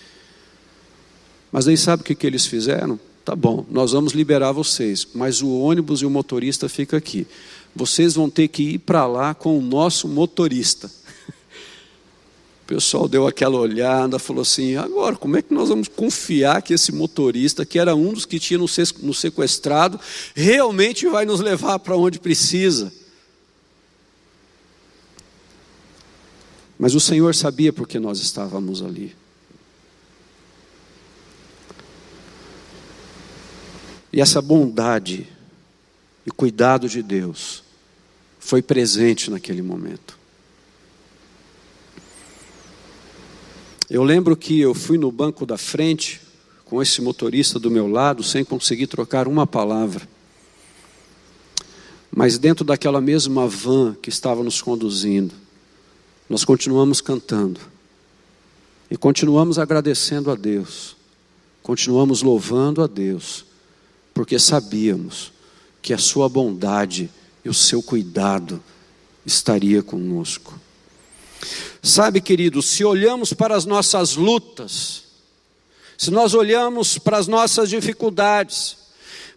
Mas 1.51 1.67
aí 1.67 1.77
sabe 1.77 2.03
o 2.03 2.05
que, 2.05 2.15
que 2.15 2.27
eles 2.27 2.47
fizeram? 2.47 3.01
Tá 3.27 3.35
bom, 3.35 3.67
nós 3.69 3.91
vamos 3.91 4.13
liberar 4.13 4.53
vocês, 4.53 5.09
mas 5.13 5.43
o 5.43 5.51
ônibus 5.59 6.01
e 6.01 6.07
o 6.07 6.11
motorista 6.11 6.69
fica 6.69 6.97
aqui. 6.97 7.27
Vocês 7.75 8.15
vão 8.15 8.31
ter 8.31 8.47
que 8.47 8.63
ir 8.63 8.79
para 8.79 9.05
lá 9.05 9.35
com 9.35 9.59
o 9.59 9.61
nosso 9.61 10.07
motorista. 10.07 10.89
pessoal 12.69 13.09
deu 13.09 13.27
aquela 13.27 13.59
olhada, 13.59 14.17
falou 14.21 14.43
assim: 14.43 14.77
agora, 14.77 15.17
como 15.17 15.37
é 15.37 15.43
que 15.43 15.53
nós 15.53 15.71
vamos 15.71 15.89
confiar 15.89 16.63
que 16.63 16.73
esse 16.73 16.93
motorista, 16.93 17.67
que 17.67 17.81
era 17.81 17.97
um 17.97 18.13
dos 18.13 18.25
que 18.25 18.39
tinha 18.39 18.61
nos 18.61 19.19
sequestrado, 19.19 19.99
realmente 20.33 21.09
vai 21.09 21.27
nos 21.27 21.41
levar 21.41 21.81
para 21.81 21.97
onde 21.97 22.21
precisa? 22.21 22.93
Mas 26.79 26.95
o 26.95 27.01
Senhor 27.01 27.35
sabia 27.35 27.73
porque 27.73 27.99
nós 27.99 28.21
estávamos 28.21 28.83
ali. 28.83 29.26
E 34.17 34.21
essa 34.23 34.41
bondade 34.41 35.29
e 36.25 36.31
cuidado 36.31 36.89
de 36.89 37.03
Deus 37.03 37.63
foi 38.39 38.63
presente 38.63 39.31
naquele 39.31 39.61
momento. 39.61 40.19
Eu 43.91 44.03
lembro 44.03 44.35
que 44.35 44.59
eu 44.59 44.73
fui 44.73 44.97
no 44.97 45.13
banco 45.13 45.45
da 45.45 45.59
frente 45.59 46.23
com 46.65 46.81
esse 46.81 47.03
motorista 47.03 47.59
do 47.59 47.71
meu 47.71 47.87
lado 47.87 48.23
sem 48.23 48.43
conseguir 48.43 48.87
trocar 48.87 49.29
uma 49.29 49.47
palavra. 49.47 50.09
Mas 52.11 52.39
dentro 52.39 52.65
daquela 52.65 53.03
mesma 53.03 53.47
van 53.47 53.95
que 54.01 54.09
estava 54.09 54.43
nos 54.43 54.63
conduzindo, 54.63 55.35
nós 56.27 56.43
continuamos 56.43 57.03
cantando 57.03 57.61
e 58.91 58.97
continuamos 58.97 59.59
agradecendo 59.59 60.31
a 60.31 60.35
Deus, 60.35 60.97
continuamos 61.63 62.23
louvando 62.23 62.83
a 62.83 62.87
Deus, 62.87 63.45
porque 64.17 64.39
sabíamos 64.39 65.31
que 65.83 65.93
a 65.93 65.99
Sua 65.99 66.27
bondade 66.27 67.11
e 67.45 67.51
o 67.51 67.55
seu 67.55 67.83
cuidado 67.83 68.63
estaria 69.27 69.83
conosco. 69.83 70.59
Sabe, 71.83 72.23
querido, 72.23 72.63
se 72.63 72.83
olhamos 72.83 73.35
para 73.35 73.55
as 73.55 73.67
nossas 73.67 74.17
lutas, 74.17 75.03
se 75.99 76.11
nós 76.11 76.33
olhamos 76.33 76.97
para 76.97 77.19
as 77.19 77.27
nossas 77.27 77.69
dificuldades, 77.69 78.79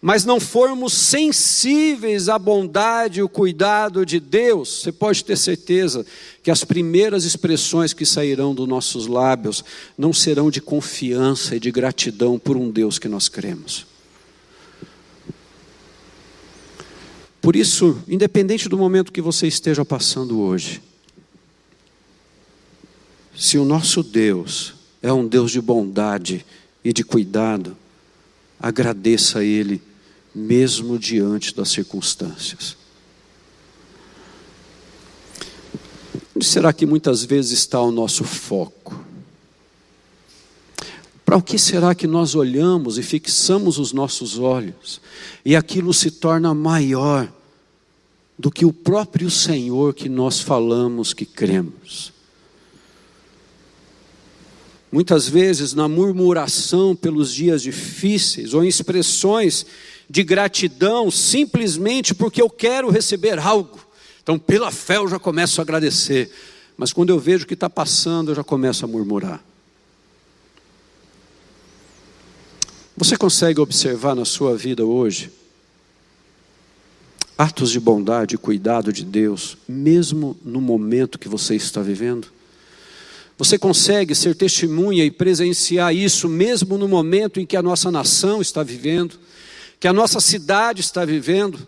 mas 0.01 0.23
não 0.23 0.39
formos 0.39 0.93
sensíveis 0.93 2.29
à 2.29 2.39
bondade 2.39 3.19
e 3.19 3.23
o 3.23 3.27
cuidado 3.27 4.05
de 4.05 4.17
Deus, 4.17 4.83
você 4.83 4.93
pode 4.93 5.25
ter 5.25 5.35
certeza 5.35 6.05
que 6.41 6.49
as 6.49 6.63
primeiras 6.63 7.25
expressões 7.25 7.91
que 7.91 8.05
sairão 8.05 8.55
dos 8.55 8.65
nossos 8.65 9.07
lábios 9.07 9.61
não 9.97 10.13
serão 10.13 10.49
de 10.49 10.61
confiança 10.61 11.57
e 11.57 11.59
de 11.59 11.69
gratidão 11.69 12.39
por 12.39 12.55
um 12.55 12.71
Deus 12.71 12.97
que 12.97 13.09
nós 13.09 13.27
cremos. 13.27 13.88
Por 17.49 17.55
isso, 17.55 17.97
independente 18.07 18.69
do 18.69 18.77
momento 18.77 19.11
que 19.11 19.23
você 19.23 19.47
esteja 19.47 19.83
passando 19.83 20.39
hoje, 20.39 20.83
se 23.35 23.57
o 23.57 23.65
nosso 23.65 24.03
Deus 24.03 24.75
é 25.01 25.11
um 25.11 25.27
Deus 25.27 25.49
de 25.49 25.59
bondade 25.59 26.45
e 26.85 26.93
de 26.93 27.03
cuidado, 27.03 27.75
agradeça 28.59 29.39
a 29.39 29.43
Ele 29.43 29.81
mesmo 30.35 30.99
diante 30.99 31.55
das 31.55 31.69
circunstâncias. 31.69 32.77
Onde 36.35 36.45
será 36.45 36.71
que 36.71 36.85
muitas 36.85 37.23
vezes 37.23 37.57
está 37.57 37.81
o 37.81 37.89
nosso 37.89 38.23
foco? 38.23 39.03
Para 41.25 41.35
o 41.35 41.41
que 41.41 41.57
será 41.57 41.95
que 41.95 42.05
nós 42.05 42.35
olhamos 42.35 42.99
e 42.99 43.01
fixamos 43.01 43.79
os 43.79 43.91
nossos 43.91 44.37
olhos 44.37 45.01
e 45.43 45.55
aquilo 45.55 45.91
se 45.95 46.11
torna 46.11 46.53
maior 46.53 47.38
do 48.39 48.49
que 48.49 48.65
o 48.65 48.71
próprio 48.71 49.29
Senhor 49.29 49.93
que 49.93 50.07
nós 50.07 50.39
falamos 50.39 51.13
que 51.13 51.25
cremos? 51.25 52.13
Muitas 54.89 55.27
vezes, 55.27 55.73
na 55.73 55.89
murmuração 55.89 56.95
pelos 56.95 57.33
dias 57.33 57.61
difíceis, 57.61 58.53
ou 58.53 58.63
em 58.63 58.69
expressões 58.69 59.65
de 60.09 60.23
gratidão 60.23 61.11
simplesmente 61.11 62.15
porque 62.15 62.41
eu 62.41 62.49
quero 62.49 62.89
receber 62.89 63.37
algo. 63.37 63.77
Então, 64.23 64.39
pela 64.39 64.71
fé, 64.71 64.97
eu 64.97 65.07
já 65.09 65.19
começo 65.19 65.59
a 65.59 65.63
agradecer. 65.63 66.31
Mas 66.77 66.93
quando 66.93 67.09
eu 67.09 67.19
vejo 67.19 67.43
o 67.43 67.47
que 67.47 67.53
está 67.53 67.69
passando, 67.69 68.31
eu 68.31 68.35
já 68.35 68.43
começo 68.43 68.85
a 68.85 68.87
murmurar. 68.87 69.43
Você 72.95 73.17
consegue 73.17 73.59
observar 73.59 74.15
na 74.15 74.25
sua 74.25 74.55
vida 74.55 74.85
hoje 74.85 75.29
atos 77.39 77.71
de 77.71 77.79
bondade 77.79 78.35
e 78.35 78.37
cuidado 78.37 78.91
de 78.91 79.05
Deus, 79.05 79.57
mesmo 79.65 80.37
no 80.43 80.59
momento 80.59 81.17
que 81.17 81.29
você 81.29 81.55
está 81.55 81.81
vivendo? 81.81 82.27
Você 83.37 83.57
consegue 83.57 84.13
ser 84.13 84.35
testemunha 84.35 85.05
e 85.05 85.09
presenciar 85.09 85.95
isso 85.95 86.27
mesmo 86.27 86.77
no 86.77 86.85
momento 86.85 87.39
em 87.39 87.45
que 87.45 87.55
a 87.55 87.61
nossa 87.61 87.89
nação 87.89 88.41
está 88.41 88.61
vivendo, 88.61 89.17
que 89.79 89.87
a 89.87 89.93
nossa 89.93 90.19
cidade 90.19 90.81
está 90.81 91.05
vivendo, 91.05 91.65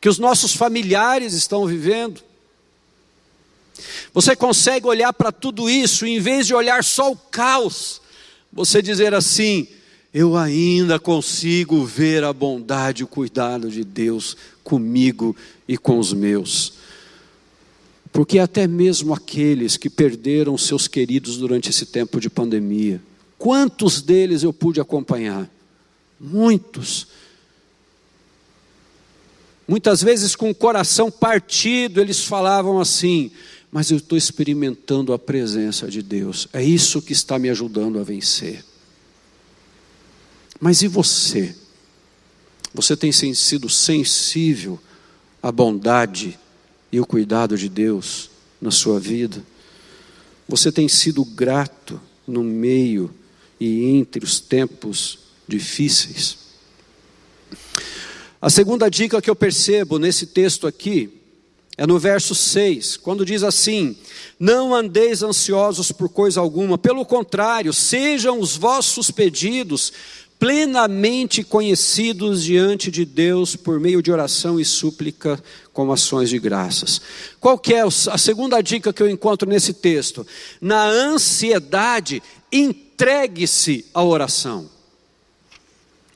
que 0.00 0.08
os 0.08 0.20
nossos 0.20 0.54
familiares 0.54 1.34
estão 1.34 1.66
vivendo? 1.66 2.22
Você 4.14 4.36
consegue 4.36 4.86
olhar 4.86 5.12
para 5.12 5.32
tudo 5.32 5.68
isso 5.68 6.06
e, 6.06 6.10
em 6.10 6.20
vez 6.20 6.46
de 6.46 6.54
olhar 6.54 6.84
só 6.84 7.10
o 7.10 7.16
caos, 7.16 8.00
você 8.52 8.80
dizer 8.80 9.14
assim: 9.14 9.66
eu 10.12 10.36
ainda 10.36 10.98
consigo 10.98 11.84
ver 11.84 12.22
a 12.22 12.32
bondade 12.32 13.02
e 13.02 13.04
o 13.04 13.08
cuidado 13.08 13.70
de 13.70 13.82
Deus 13.82 14.36
comigo 14.62 15.34
e 15.66 15.78
com 15.78 15.98
os 15.98 16.12
meus. 16.12 16.74
Porque 18.12 18.38
até 18.38 18.66
mesmo 18.66 19.14
aqueles 19.14 19.78
que 19.78 19.88
perderam 19.88 20.58
seus 20.58 20.86
queridos 20.86 21.38
durante 21.38 21.70
esse 21.70 21.86
tempo 21.86 22.20
de 22.20 22.28
pandemia, 22.28 23.00
quantos 23.38 24.02
deles 24.02 24.42
eu 24.42 24.52
pude 24.52 24.80
acompanhar? 24.80 25.50
Muitos. 26.20 27.06
Muitas 29.66 30.02
vezes, 30.02 30.36
com 30.36 30.50
o 30.50 30.54
coração 30.54 31.10
partido, 31.10 32.02
eles 32.02 32.22
falavam 32.22 32.78
assim: 32.78 33.30
Mas 33.70 33.90
eu 33.90 33.96
estou 33.96 34.18
experimentando 34.18 35.14
a 35.14 35.18
presença 35.18 35.88
de 35.88 36.02
Deus, 36.02 36.48
é 36.52 36.62
isso 36.62 37.00
que 37.00 37.14
está 37.14 37.38
me 37.38 37.48
ajudando 37.48 37.98
a 37.98 38.02
vencer. 38.02 38.62
Mas 40.64 40.80
e 40.80 40.86
você? 40.86 41.56
Você 42.72 42.96
tem 42.96 43.10
sido 43.10 43.68
sensível 43.68 44.78
à 45.42 45.50
bondade 45.50 46.38
e 46.92 47.00
o 47.00 47.04
cuidado 47.04 47.58
de 47.58 47.68
Deus 47.68 48.30
na 48.60 48.70
sua 48.70 49.00
vida? 49.00 49.44
Você 50.48 50.70
tem 50.70 50.86
sido 50.86 51.24
grato 51.24 52.00
no 52.24 52.44
meio 52.44 53.12
e 53.58 53.86
entre 53.86 54.24
os 54.24 54.38
tempos 54.38 55.18
difíceis? 55.48 56.38
A 58.40 58.48
segunda 58.48 58.88
dica 58.88 59.20
que 59.20 59.28
eu 59.28 59.34
percebo 59.34 59.98
nesse 59.98 60.26
texto 60.26 60.68
aqui 60.68 61.10
é 61.76 61.84
no 61.84 61.98
verso 61.98 62.36
6, 62.36 62.98
quando 62.98 63.24
diz 63.24 63.42
assim: 63.42 63.96
Não 64.38 64.72
andeis 64.72 65.24
ansiosos 65.24 65.90
por 65.90 66.08
coisa 66.08 66.38
alguma, 66.38 66.78
pelo 66.78 67.04
contrário, 67.04 67.72
sejam 67.72 68.38
os 68.38 68.56
vossos 68.56 69.10
pedidos 69.10 69.92
plenamente 70.42 71.44
conhecidos 71.44 72.42
diante 72.42 72.90
de 72.90 73.04
Deus 73.04 73.54
por 73.54 73.78
meio 73.78 74.02
de 74.02 74.10
oração 74.10 74.58
e 74.58 74.64
súplica 74.64 75.40
com 75.72 75.92
ações 75.92 76.30
de 76.30 76.36
graças. 76.40 77.00
Qual 77.38 77.56
que 77.56 77.74
é 77.74 77.82
a 77.82 78.18
segunda 78.18 78.60
dica 78.60 78.92
que 78.92 79.00
eu 79.00 79.08
encontro 79.08 79.48
nesse 79.48 79.72
texto? 79.72 80.26
Na 80.60 80.84
ansiedade, 80.84 82.20
entregue-se 82.50 83.86
à 83.94 84.02
oração. 84.02 84.68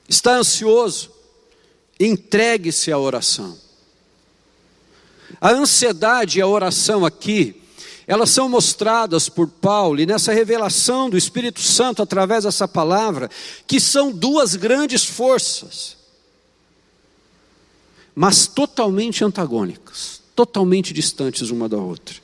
Está 0.09 0.39
ansioso? 0.39 1.13
Entregue-se 2.01 2.91
à 2.91 2.99
oração. 2.99 3.57
A 5.41 5.53
ansiedade 5.53 6.41
e 6.41 6.43
a 6.43 6.49
oração 6.49 7.07
aqui 7.07 7.63
elas 8.07 8.31
são 8.31 8.49
mostradas 8.49 9.29
por 9.29 9.49
Paulo 9.49 10.01
e 10.01 10.07
nessa 10.07 10.33
revelação 10.33 11.11
do 11.11 11.17
Espírito 11.17 11.61
Santo 11.61 12.01
através 12.01 12.45
dessa 12.45 12.69
palavra, 12.69 13.29
que 13.67 13.81
são 13.81 14.13
duas 14.13 14.55
grandes 14.55 15.05
forças, 15.05 15.97
mas 18.15 18.47
totalmente 18.47 19.25
antagônicas, 19.25 20.23
totalmente 20.37 20.95
distantes 20.95 21.51
uma 21.51 21.69
da 21.69 21.79
outra, 21.79 22.15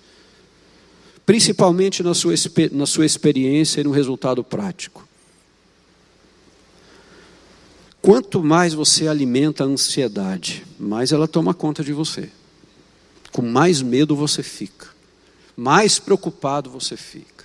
principalmente 1.26 2.02
na 2.02 2.14
sua, 2.14 2.34
na 2.70 2.86
sua 2.86 3.04
experiência 3.04 3.80
e 3.80 3.84
no 3.84 3.90
resultado 3.90 4.44
prático. 4.44 5.06
Quanto 8.00 8.42
mais 8.42 8.72
você 8.72 9.08
alimenta 9.08 9.64
a 9.64 9.66
ansiedade, 9.66 10.64
mais 10.78 11.12
ela 11.12 11.26
toma 11.26 11.52
conta 11.52 11.82
de 11.82 11.92
você, 11.92 12.30
com 13.32 13.42
mais 13.42 13.82
medo 13.82 14.14
você 14.14 14.44
fica 14.44 14.92
mais 15.56 15.98
preocupado 15.98 16.70
você 16.70 16.96
fica. 16.96 17.44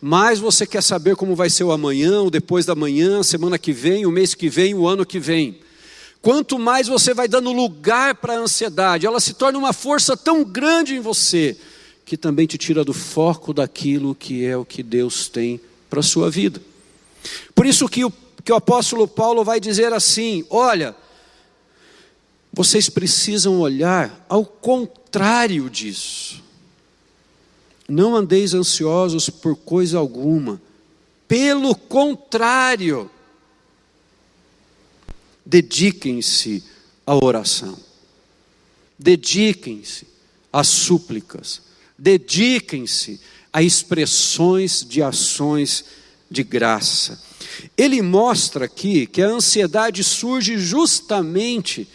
Mais 0.00 0.38
você 0.38 0.66
quer 0.66 0.82
saber 0.82 1.16
como 1.16 1.36
vai 1.36 1.48
ser 1.48 1.64
o 1.64 1.72
amanhã, 1.72 2.22
o 2.22 2.30
depois 2.30 2.66
da 2.66 2.74
manhã, 2.74 3.22
semana 3.22 3.58
que 3.58 3.72
vem, 3.72 4.06
o 4.06 4.10
mês 4.10 4.34
que 4.34 4.48
vem, 4.48 4.74
o 4.74 4.86
ano 4.86 5.06
que 5.06 5.18
vem. 5.18 5.60
Quanto 6.22 6.58
mais 6.58 6.86
você 6.86 7.14
vai 7.14 7.26
dando 7.26 7.52
lugar 7.52 8.14
para 8.16 8.34
a 8.34 8.38
ansiedade, 8.38 9.06
ela 9.06 9.20
se 9.20 9.34
torna 9.34 9.58
uma 9.58 9.72
força 9.72 10.16
tão 10.16 10.44
grande 10.44 10.94
em 10.94 11.00
você 11.00 11.56
que 12.04 12.16
também 12.16 12.46
te 12.46 12.58
tira 12.58 12.84
do 12.84 12.92
foco 12.92 13.54
daquilo 13.54 14.14
que 14.14 14.44
é 14.44 14.56
o 14.56 14.64
que 14.64 14.82
Deus 14.82 15.28
tem 15.28 15.60
para 15.88 16.00
a 16.00 16.02
sua 16.02 16.30
vida. 16.30 16.60
Por 17.54 17.64
isso 17.64 17.88
que 17.88 18.04
o, 18.04 18.12
que 18.44 18.52
o 18.52 18.56
apóstolo 18.56 19.06
Paulo 19.06 19.44
vai 19.44 19.60
dizer 19.60 19.92
assim: 19.92 20.44
olha, 20.50 20.94
vocês 22.52 22.90
precisam 22.90 23.60
olhar 23.60 24.26
ao 24.28 24.44
contrário 24.44 25.70
disso. 25.70 26.42
Não 27.90 28.14
andeis 28.14 28.54
ansiosos 28.54 29.28
por 29.28 29.56
coisa 29.56 29.98
alguma, 29.98 30.62
pelo 31.26 31.74
contrário, 31.74 33.10
dediquem-se 35.44 36.62
à 37.04 37.16
oração, 37.16 37.76
dediquem-se 38.96 40.06
às 40.52 40.68
súplicas, 40.68 41.62
dediquem-se 41.98 43.20
a 43.52 43.60
expressões 43.60 44.86
de 44.88 45.02
ações 45.02 45.84
de 46.30 46.44
graça. 46.44 47.20
Ele 47.76 48.00
mostra 48.02 48.66
aqui 48.66 49.04
que 49.04 49.20
a 49.20 49.30
ansiedade 49.30 50.04
surge 50.04 50.58
justamente 50.58 51.88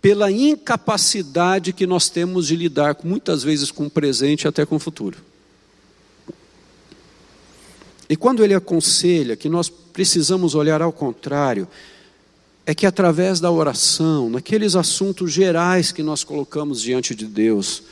pela 0.00 0.30
incapacidade 0.30 1.72
que 1.72 1.88
nós 1.88 2.08
temos 2.08 2.46
de 2.46 2.54
lidar 2.54 2.96
muitas 3.02 3.42
vezes 3.42 3.72
com 3.72 3.86
o 3.86 3.90
presente 3.90 4.44
e 4.44 4.48
até 4.48 4.64
com 4.64 4.76
o 4.76 4.78
futuro. 4.78 5.29
E 8.10 8.16
quando 8.16 8.42
ele 8.42 8.54
aconselha 8.54 9.36
que 9.36 9.48
nós 9.48 9.68
precisamos 9.68 10.56
olhar 10.56 10.82
ao 10.82 10.92
contrário, 10.92 11.68
é 12.66 12.74
que 12.74 12.84
através 12.84 13.38
da 13.38 13.52
oração, 13.52 14.28
naqueles 14.28 14.74
assuntos 14.74 15.30
gerais 15.30 15.92
que 15.92 16.02
nós 16.02 16.24
colocamos 16.24 16.82
diante 16.82 17.14
de 17.14 17.24
Deus, 17.24 17.84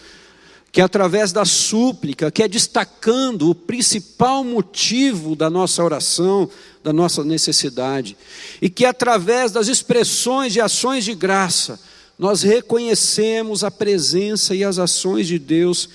que 0.72 0.81
através 0.81 1.31
da 1.31 1.44
súplica, 1.44 2.33
que 2.33 2.42
é 2.42 2.48
destacando 2.48 3.48
o 3.48 3.54
principal 3.54 4.42
motivo 4.42 5.37
da 5.37 5.48
nossa 5.48 5.85
oração, 5.85 6.50
da 6.83 6.92
nossa 6.92 7.22
necessidade, 7.22 8.16
e 8.61 8.68
que 8.68 8.85
através 8.85 9.52
das 9.52 9.68
expressões 9.68 10.57
e 10.57 10.61
ações 10.61 11.04
de 11.04 11.14
graça, 11.14 11.78
nós 12.18 12.42
reconhecemos 12.42 13.62
a 13.62 13.70
presença 13.70 14.52
e 14.52 14.64
as 14.64 14.81
ações 14.81 15.28
de 15.28 15.38
Deus 15.38 15.88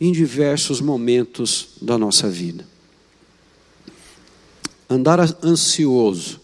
em 0.00 0.10
diversos 0.10 0.80
momentos 0.80 1.68
da 1.80 1.96
nossa 1.96 2.28
vida. 2.28 2.69
Andar 4.90 5.20
ansioso, 5.44 6.40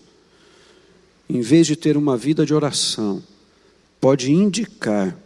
em 1.29 1.41
vez 1.41 1.67
de 1.67 1.75
ter 1.75 1.97
uma 1.97 2.17
vida 2.17 2.47
de 2.47 2.55
oração, 2.55 3.21
pode 4.01 4.31
indicar 4.31 5.17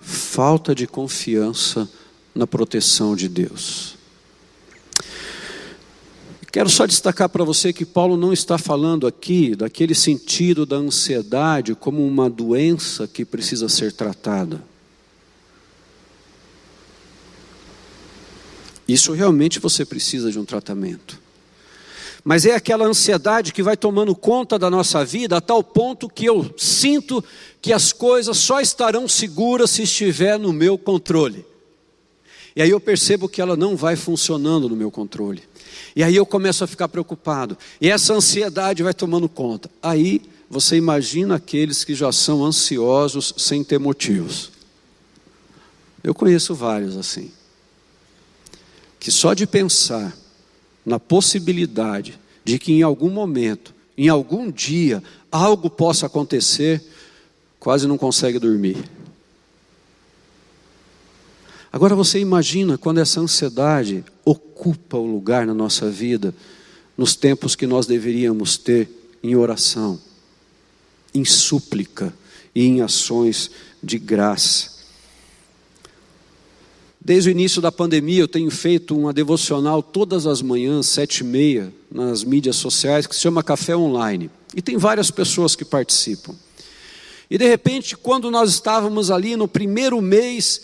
falta 0.00 0.72
de 0.72 0.86
confiança 0.86 1.90
na 2.32 2.46
proteção 2.46 3.16
de 3.16 3.28
Deus. 3.28 3.98
Quero 6.52 6.68
só 6.70 6.86
destacar 6.86 7.28
para 7.28 7.44
você 7.44 7.72
que 7.72 7.84
Paulo 7.84 8.16
não 8.16 8.32
está 8.32 8.56
falando 8.56 9.06
aqui 9.06 9.56
daquele 9.56 9.94
sentido 9.94 10.64
da 10.64 10.76
ansiedade 10.76 11.74
como 11.74 12.06
uma 12.06 12.30
doença 12.30 13.08
que 13.08 13.24
precisa 13.24 13.68
ser 13.68 13.92
tratada. 13.92 14.62
Isso 18.86 19.12
realmente 19.12 19.60
você 19.60 19.84
precisa 19.84 20.32
de 20.32 20.38
um 20.38 20.44
tratamento. 20.44 21.20
Mas 22.22 22.44
é 22.44 22.54
aquela 22.54 22.86
ansiedade 22.86 23.52
que 23.52 23.62
vai 23.62 23.76
tomando 23.76 24.14
conta 24.14 24.58
da 24.58 24.68
nossa 24.68 25.04
vida 25.04 25.36
a 25.36 25.40
tal 25.40 25.62
ponto 25.62 26.08
que 26.08 26.26
eu 26.26 26.52
sinto 26.56 27.24
que 27.62 27.72
as 27.72 27.92
coisas 27.92 28.36
só 28.36 28.60
estarão 28.60 29.08
seguras 29.08 29.70
se 29.70 29.82
estiver 29.82 30.38
no 30.38 30.52
meu 30.52 30.76
controle. 30.76 31.46
E 32.54 32.60
aí 32.60 32.70
eu 32.70 32.80
percebo 32.80 33.28
que 33.28 33.40
ela 33.40 33.56
não 33.56 33.76
vai 33.76 33.96
funcionando 33.96 34.68
no 34.68 34.76
meu 34.76 34.90
controle. 34.90 35.42
E 35.94 36.02
aí 36.02 36.14
eu 36.14 36.26
começo 36.26 36.62
a 36.62 36.66
ficar 36.66 36.88
preocupado. 36.88 37.56
E 37.80 37.88
essa 37.88 38.12
ansiedade 38.12 38.82
vai 38.82 38.92
tomando 38.92 39.28
conta. 39.28 39.70
Aí 39.82 40.20
você 40.48 40.76
imagina 40.76 41.36
aqueles 41.36 41.84
que 41.84 41.94
já 41.94 42.12
são 42.12 42.44
ansiosos 42.44 43.32
sem 43.36 43.64
ter 43.64 43.78
motivos. 43.78 44.50
Eu 46.02 46.14
conheço 46.14 46.54
vários 46.54 46.96
assim. 46.96 47.30
Que 48.98 49.10
só 49.10 49.32
de 49.32 49.46
pensar 49.46 50.14
na 50.90 50.98
possibilidade 50.98 52.18
de 52.44 52.58
que 52.58 52.72
em 52.72 52.82
algum 52.82 53.10
momento, 53.10 53.72
em 53.96 54.08
algum 54.08 54.50
dia, 54.50 55.00
algo 55.30 55.70
possa 55.70 56.06
acontecer, 56.06 56.82
quase 57.60 57.86
não 57.86 57.96
consegue 57.96 58.40
dormir. 58.40 58.76
Agora 61.72 61.94
você 61.94 62.18
imagina 62.18 62.76
quando 62.76 62.98
essa 62.98 63.20
ansiedade 63.20 64.04
ocupa 64.24 64.96
o 64.96 65.06
lugar 65.06 65.46
na 65.46 65.54
nossa 65.54 65.88
vida, 65.88 66.34
nos 66.98 67.14
tempos 67.14 67.54
que 67.54 67.68
nós 67.68 67.86
deveríamos 67.86 68.58
ter 68.58 68.90
em 69.22 69.36
oração, 69.36 70.00
em 71.14 71.24
súplica 71.24 72.12
e 72.52 72.66
em 72.66 72.80
ações 72.80 73.48
de 73.80 73.96
graça. 73.96 74.69
Desde 77.02 77.30
o 77.30 77.32
início 77.32 77.62
da 77.62 77.72
pandemia, 77.72 78.20
eu 78.20 78.28
tenho 78.28 78.50
feito 78.50 78.94
uma 78.94 79.10
devocional 79.10 79.82
todas 79.82 80.26
as 80.26 80.42
manhãs, 80.42 80.86
sete 80.86 81.20
e 81.20 81.24
meia, 81.24 81.72
nas 81.90 82.22
mídias 82.22 82.56
sociais, 82.56 83.06
que 83.06 83.14
se 83.14 83.22
chama 83.22 83.42
Café 83.42 83.74
Online. 83.74 84.30
E 84.54 84.60
tem 84.60 84.76
várias 84.76 85.10
pessoas 85.10 85.56
que 85.56 85.64
participam. 85.64 86.34
E 87.30 87.38
de 87.38 87.48
repente, 87.48 87.96
quando 87.96 88.30
nós 88.30 88.50
estávamos 88.50 89.10
ali 89.10 89.34
no 89.34 89.48
primeiro 89.48 89.98
mês, 90.02 90.60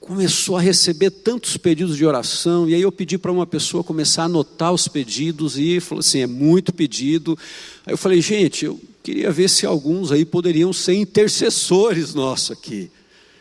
começou 0.00 0.56
a 0.56 0.60
receber 0.60 1.10
tantos 1.10 1.58
pedidos 1.58 1.98
de 1.98 2.06
oração, 2.06 2.66
e 2.66 2.74
aí 2.74 2.80
eu 2.80 2.90
pedi 2.90 3.18
para 3.18 3.30
uma 3.30 3.46
pessoa 3.46 3.84
começar 3.84 4.22
a 4.22 4.26
anotar 4.26 4.72
os 4.72 4.88
pedidos, 4.88 5.58
e 5.58 5.80
falou 5.80 6.00
assim: 6.00 6.20
é 6.20 6.26
muito 6.26 6.72
pedido. 6.72 7.38
Aí 7.84 7.92
eu 7.92 7.98
falei, 7.98 8.22
gente, 8.22 8.64
eu 8.64 8.80
queria 9.02 9.30
ver 9.30 9.50
se 9.50 9.66
alguns 9.66 10.12
aí 10.12 10.24
poderiam 10.24 10.72
ser 10.72 10.94
intercessores 10.94 12.14
nossos 12.14 12.52
aqui. 12.52 12.90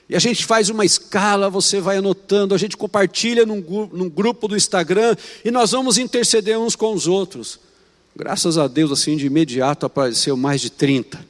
E 0.10 0.16
a 0.16 0.20
gente 0.20 0.46
faz 0.46 0.70
uma 0.70 0.86
escala, 0.86 1.50
você 1.50 1.82
vai 1.82 1.98
anotando, 1.98 2.56
a 2.56 2.58
gente 2.58 2.78
compartilha 2.78 3.46
num, 3.46 3.62
num 3.92 4.10
grupo 4.10 4.48
do 4.48 4.56
Instagram, 4.56 5.16
e 5.44 5.52
nós 5.52 5.72
vamos 5.72 5.98
interceder 5.98 6.58
uns 6.58 6.76
com 6.76 6.94
os 6.94 7.08
outros. 7.08 7.60
Graças 8.16 8.58
a 8.58 8.68
Deus, 8.68 8.92
assim, 8.92 9.18
de 9.18 9.28
imediato 9.28 9.86
apareceu 9.86 10.38
mais 10.38 10.62
de 10.62 10.70
30. 10.70 11.24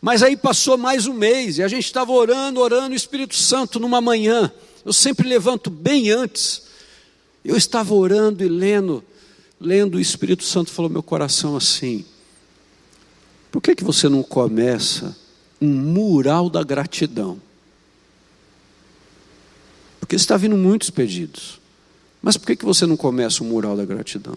Mas 0.00 0.22
aí 0.22 0.36
passou 0.36 0.76
mais 0.76 1.06
um 1.06 1.12
mês 1.12 1.58
e 1.58 1.62
a 1.62 1.68
gente 1.68 1.84
estava 1.84 2.12
orando, 2.12 2.60
orando, 2.60 2.92
o 2.92 2.96
Espírito 2.96 3.34
Santo 3.34 3.80
numa 3.80 4.00
manhã. 4.00 4.52
Eu 4.84 4.92
sempre 4.92 5.28
levanto 5.28 5.70
bem 5.70 6.10
antes. 6.10 6.62
Eu 7.44 7.56
estava 7.56 7.94
orando 7.94 8.44
e 8.44 8.48
lendo, 8.48 9.02
lendo, 9.60 9.96
o 9.96 10.00
Espírito 10.00 10.44
Santo 10.44 10.70
falou 10.70 10.90
meu 10.90 11.02
coração 11.02 11.56
assim: 11.56 12.04
por 13.50 13.60
que, 13.60 13.74
que 13.74 13.84
você 13.84 14.08
não 14.08 14.22
começa 14.22 15.16
um 15.60 15.68
mural 15.68 16.50
da 16.50 16.62
gratidão? 16.62 17.40
Porque 20.06 20.14
está 20.14 20.36
vindo 20.36 20.56
muitos 20.56 20.88
pedidos. 20.88 21.60
Mas 22.22 22.36
por 22.36 22.46
que, 22.46 22.54
que 22.54 22.64
você 22.64 22.86
não 22.86 22.96
começa 22.96 23.42
um 23.42 23.48
mural 23.48 23.76
da 23.76 23.84
gratidão? 23.84 24.36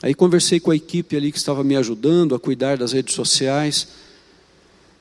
Aí 0.00 0.14
conversei 0.14 0.58
com 0.58 0.70
a 0.70 0.76
equipe 0.76 1.14
ali 1.14 1.30
que 1.30 1.36
estava 1.36 1.62
me 1.62 1.76
ajudando 1.76 2.34
a 2.34 2.40
cuidar 2.40 2.78
das 2.78 2.92
redes 2.92 3.14
sociais. 3.14 3.88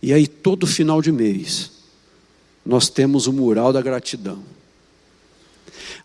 E 0.01 0.11
aí, 0.11 0.27
todo 0.27 0.67
final 0.67 1.01
de 1.01 1.13
mês, 1.13 1.71
nós 2.65 2.89
temos 2.89 3.25
o 3.25 3.31
mural 3.31 3.71
da 3.71 3.81
gratidão. 3.81 4.43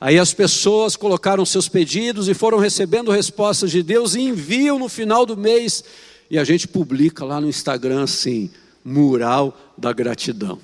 Aí 0.00 0.20
as 0.20 0.32
pessoas 0.32 0.94
colocaram 0.94 1.44
seus 1.44 1.68
pedidos 1.68 2.28
e 2.28 2.34
foram 2.34 2.58
recebendo 2.58 3.10
respostas 3.10 3.72
de 3.72 3.82
Deus 3.82 4.14
e 4.14 4.20
enviam 4.20 4.78
no 4.78 4.88
final 4.88 5.26
do 5.26 5.36
mês. 5.36 5.82
E 6.30 6.38
a 6.38 6.44
gente 6.44 6.68
publica 6.68 7.24
lá 7.24 7.40
no 7.40 7.48
Instagram 7.48 8.04
assim: 8.04 8.52
mural 8.84 9.74
da 9.76 9.92
gratidão. 9.92 10.60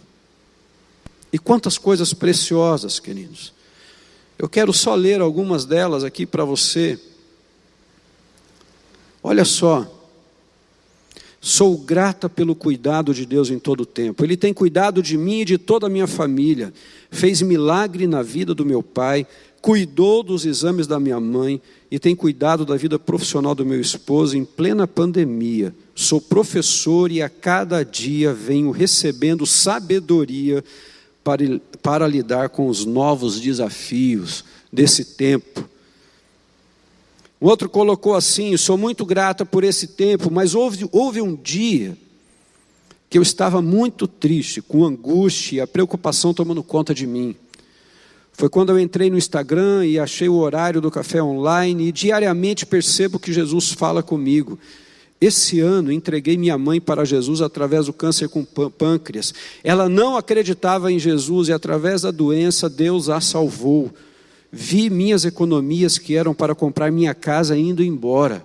E 1.32 1.38
quantas 1.38 1.78
coisas 1.78 2.12
preciosas, 2.12 2.98
queridos. 2.98 3.52
Eu 4.38 4.48
quero 4.48 4.72
só 4.72 4.94
ler 4.94 5.20
algumas 5.20 5.64
delas 5.64 6.02
aqui 6.02 6.24
para 6.24 6.44
você. 6.44 6.98
Olha 9.22 9.44
só. 9.44 9.98
Sou 11.42 11.76
grata 11.78 12.28
pelo 12.28 12.54
cuidado 12.54 13.14
de 13.14 13.24
Deus 13.24 13.50
em 13.50 13.58
todo 13.58 13.82
o 13.82 13.86
tempo. 13.86 14.22
Ele 14.24 14.36
tem 14.36 14.52
cuidado 14.52 15.02
de 15.02 15.16
mim 15.16 15.40
e 15.40 15.44
de 15.44 15.58
toda 15.58 15.86
a 15.86 15.90
minha 15.90 16.06
família. 16.06 16.72
Fez 17.10 17.40
milagre 17.40 18.06
na 18.06 18.22
vida 18.22 18.54
do 18.54 18.64
meu 18.64 18.82
pai, 18.82 19.26
cuidou 19.62 20.22
dos 20.22 20.44
exames 20.44 20.86
da 20.86 21.00
minha 21.00 21.18
mãe 21.18 21.60
e 21.90 21.98
tem 21.98 22.14
cuidado 22.14 22.64
da 22.64 22.76
vida 22.76 22.98
profissional 22.98 23.54
do 23.54 23.64
meu 23.64 23.80
esposo 23.80 24.36
em 24.36 24.44
plena 24.44 24.86
pandemia. 24.86 25.74
Sou 25.94 26.20
professor 26.20 27.10
e 27.10 27.22
a 27.22 27.28
cada 27.28 27.82
dia 27.82 28.34
venho 28.34 28.70
recebendo 28.70 29.46
sabedoria 29.46 30.62
para, 31.30 31.60
para 31.80 32.08
lidar 32.08 32.48
com 32.48 32.66
os 32.66 32.84
novos 32.84 33.40
desafios 33.40 34.44
desse 34.72 35.04
tempo. 35.04 35.64
O 37.40 37.46
outro 37.46 37.68
colocou 37.68 38.16
assim: 38.16 38.56
Sou 38.56 38.76
muito 38.76 39.06
grata 39.06 39.46
por 39.46 39.62
esse 39.62 39.86
tempo, 39.86 40.28
mas 40.28 40.56
houve, 40.56 40.88
houve 40.90 41.22
um 41.22 41.36
dia 41.36 41.96
que 43.08 43.16
eu 43.16 43.22
estava 43.22 43.62
muito 43.62 44.08
triste, 44.08 44.60
com 44.60 44.84
angústia 44.84 45.56
e 45.56 45.60
a 45.60 45.66
preocupação 45.66 46.34
tomando 46.34 46.64
conta 46.64 46.92
de 46.92 47.06
mim. 47.06 47.36
Foi 48.32 48.48
quando 48.48 48.70
eu 48.70 48.78
entrei 48.78 49.08
no 49.08 49.18
Instagram 49.18 49.86
e 49.86 49.98
achei 50.00 50.28
o 50.28 50.34
horário 50.34 50.80
do 50.80 50.90
café 50.90 51.22
online 51.22 51.88
e 51.88 51.92
diariamente 51.92 52.66
percebo 52.66 53.20
que 53.20 53.32
Jesus 53.32 53.70
fala 53.70 54.02
comigo. 54.02 54.58
Esse 55.20 55.60
ano 55.60 55.92
entreguei 55.92 56.38
minha 56.38 56.56
mãe 56.56 56.80
para 56.80 57.04
Jesus 57.04 57.42
através 57.42 57.86
do 57.86 57.92
câncer 57.92 58.28
com 58.30 58.42
pâncreas. 58.42 59.34
Ela 59.62 59.86
não 59.86 60.16
acreditava 60.16 60.90
em 60.90 60.98
Jesus 60.98 61.48
e 61.48 61.52
através 61.52 62.02
da 62.02 62.10
doença 62.10 62.70
Deus 62.70 63.10
a 63.10 63.20
salvou. 63.20 63.92
Vi 64.50 64.88
minhas 64.88 65.26
economias 65.26 65.98
que 65.98 66.16
eram 66.16 66.34
para 66.34 66.54
comprar 66.54 66.90
minha 66.90 67.14
casa 67.14 67.56
indo 67.56 67.84
embora. 67.84 68.44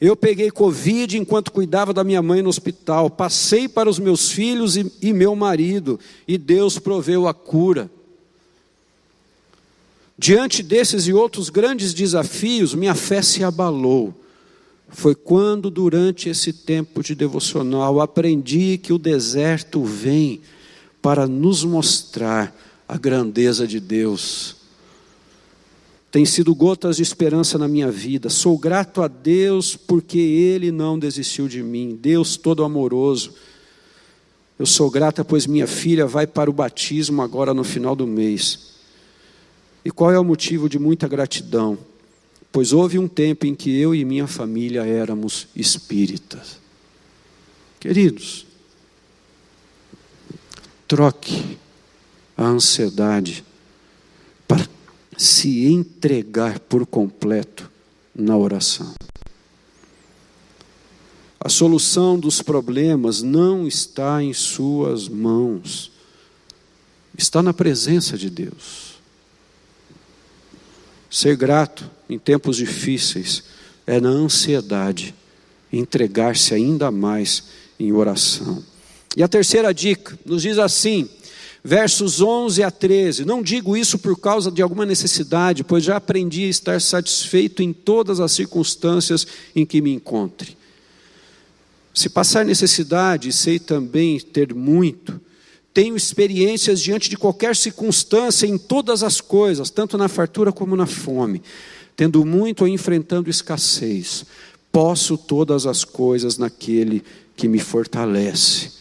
Eu 0.00 0.16
peguei 0.16 0.50
Covid 0.50 1.18
enquanto 1.18 1.52
cuidava 1.52 1.92
da 1.92 2.02
minha 2.02 2.22
mãe 2.22 2.40
no 2.40 2.48
hospital. 2.48 3.10
Passei 3.10 3.68
para 3.68 3.88
os 3.88 3.98
meus 3.98 4.30
filhos 4.30 4.78
e, 4.78 4.90
e 5.02 5.12
meu 5.12 5.36
marido, 5.36 6.00
e 6.26 6.38
Deus 6.38 6.78
proveu 6.78 7.28
a 7.28 7.34
cura. 7.34 7.90
Diante 10.18 10.62
desses 10.62 11.06
e 11.06 11.12
outros 11.12 11.50
grandes 11.50 11.92
desafios, 11.92 12.74
minha 12.74 12.94
fé 12.94 13.20
se 13.20 13.44
abalou. 13.44 14.14
Foi 14.88 15.14
quando, 15.14 15.70
durante 15.70 16.28
esse 16.28 16.52
tempo 16.52 17.02
de 17.02 17.14
devocional, 17.14 18.00
aprendi 18.00 18.78
que 18.78 18.92
o 18.92 18.98
deserto 18.98 19.84
vem 19.84 20.40
para 21.02 21.26
nos 21.26 21.64
mostrar 21.64 22.56
a 22.88 22.96
grandeza 22.96 23.66
de 23.66 23.80
Deus. 23.80 24.56
Tem 26.10 26.24
sido 26.24 26.54
gotas 26.54 26.96
de 26.96 27.02
esperança 27.02 27.58
na 27.58 27.68
minha 27.68 27.90
vida. 27.90 28.30
Sou 28.30 28.56
grato 28.56 29.02
a 29.02 29.08
Deus 29.08 29.76
porque 29.76 30.18
Ele 30.18 30.70
não 30.70 30.98
desistiu 30.98 31.46
de 31.48 31.62
mim. 31.62 31.98
Deus 32.00 32.36
todo 32.36 32.64
amoroso. 32.64 33.34
Eu 34.58 34.64
sou 34.64 34.90
grata, 34.90 35.24
pois 35.24 35.46
minha 35.46 35.66
filha 35.66 36.06
vai 36.06 36.26
para 36.26 36.48
o 36.48 36.52
batismo 36.52 37.20
agora 37.20 37.52
no 37.52 37.62
final 37.62 37.94
do 37.94 38.06
mês. 38.06 38.76
E 39.84 39.90
qual 39.90 40.10
é 40.10 40.18
o 40.18 40.24
motivo 40.24 40.68
de 40.68 40.78
muita 40.78 41.06
gratidão? 41.06 41.76
Pois 42.56 42.72
houve 42.72 42.98
um 42.98 43.06
tempo 43.06 43.44
em 43.44 43.54
que 43.54 43.78
eu 43.78 43.94
e 43.94 44.02
minha 44.02 44.26
família 44.26 44.82
éramos 44.82 45.46
espíritas. 45.54 46.58
Queridos, 47.78 48.46
troque 50.88 51.58
a 52.34 52.44
ansiedade 52.44 53.44
para 54.48 54.66
se 55.18 55.66
entregar 55.66 56.58
por 56.58 56.86
completo 56.86 57.70
na 58.14 58.34
oração. 58.38 58.94
A 61.38 61.50
solução 61.50 62.18
dos 62.18 62.40
problemas 62.40 63.20
não 63.20 63.68
está 63.68 64.22
em 64.22 64.32
suas 64.32 65.10
mãos, 65.10 65.92
está 67.18 67.42
na 67.42 67.52
presença 67.52 68.16
de 68.16 68.30
Deus. 68.30 68.94
Ser 71.10 71.36
grato 71.36 71.95
em 72.08 72.18
tempos 72.18 72.56
difíceis 72.56 73.42
é 73.86 74.00
na 74.00 74.08
ansiedade, 74.08 75.14
entregar-se 75.72 76.54
ainda 76.54 76.90
mais 76.90 77.44
em 77.78 77.92
oração. 77.92 78.62
E 79.16 79.22
a 79.22 79.28
terceira 79.28 79.72
dica 79.72 80.18
nos 80.24 80.42
diz 80.42 80.58
assim, 80.58 81.08
versos 81.64 82.20
11 82.20 82.62
a 82.62 82.70
13: 82.70 83.24
Não 83.24 83.42
digo 83.42 83.76
isso 83.76 83.98
por 83.98 84.18
causa 84.18 84.50
de 84.50 84.62
alguma 84.62 84.86
necessidade, 84.86 85.64
pois 85.64 85.82
já 85.82 85.96
aprendi 85.96 86.44
a 86.44 86.48
estar 86.48 86.80
satisfeito 86.80 87.62
em 87.62 87.72
todas 87.72 88.20
as 88.20 88.32
circunstâncias 88.32 89.26
em 89.54 89.66
que 89.66 89.80
me 89.80 89.92
encontre. 89.92 90.56
Se 91.92 92.08
passar 92.10 92.44
necessidade, 92.44 93.32
sei 93.32 93.58
também 93.58 94.20
ter 94.20 94.54
muito, 94.54 95.18
tenho 95.72 95.96
experiências 95.96 96.80
diante 96.80 97.10
de 97.10 97.16
qualquer 97.16 97.56
circunstância, 97.56 98.46
em 98.46 98.56
todas 98.56 99.02
as 99.02 99.20
coisas, 99.20 99.70
tanto 99.70 99.98
na 99.98 100.08
fartura 100.08 100.52
como 100.52 100.76
na 100.76 100.86
fome. 100.86 101.42
Tendo 101.96 102.24
muito 102.24 102.60
ou 102.60 102.68
enfrentando 102.68 103.30
escassez, 103.30 104.26
posso 104.70 105.16
todas 105.16 105.66
as 105.66 105.82
coisas 105.82 106.36
naquele 106.36 107.02
que 107.34 107.48
me 107.48 107.58
fortalece. 107.58 108.72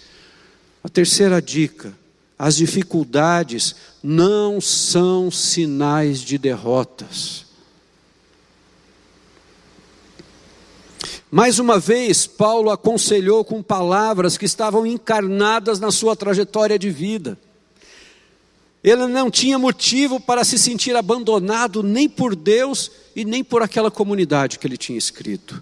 A 0.84 0.90
terceira 0.90 1.42
dica: 1.42 1.94
as 2.38 2.58
dificuldades 2.58 3.76
não 4.04 4.60
são 4.60 5.32
sinais 5.32 6.20
de 6.20 6.38
derrotas. 6.38 7.46
Mais 11.32 11.60
uma 11.60 11.80
vez, 11.80 12.28
Paulo 12.28 12.70
aconselhou 12.70 13.44
com 13.44 13.64
palavras 13.64 14.38
que 14.38 14.46
estavam 14.46 14.86
encarnadas 14.86 15.80
na 15.80 15.92
sua 15.92 16.16
trajetória 16.16 16.78
de 16.78 16.90
vida. 16.90 17.38
Ele 18.86 19.08
não 19.08 19.32
tinha 19.32 19.58
motivo 19.58 20.20
para 20.20 20.44
se 20.44 20.60
sentir 20.60 20.96
abandonado 20.96 21.82
nem 21.82 22.08
por 22.08 22.36
Deus 22.36 22.92
e 23.16 23.26
nem 23.26 23.44
por 23.44 23.64
aquela 23.64 23.90
comunidade 23.90 24.60
que 24.60 24.68
ele 24.68 24.78
tinha 24.78 24.96
escrito. 24.96 25.60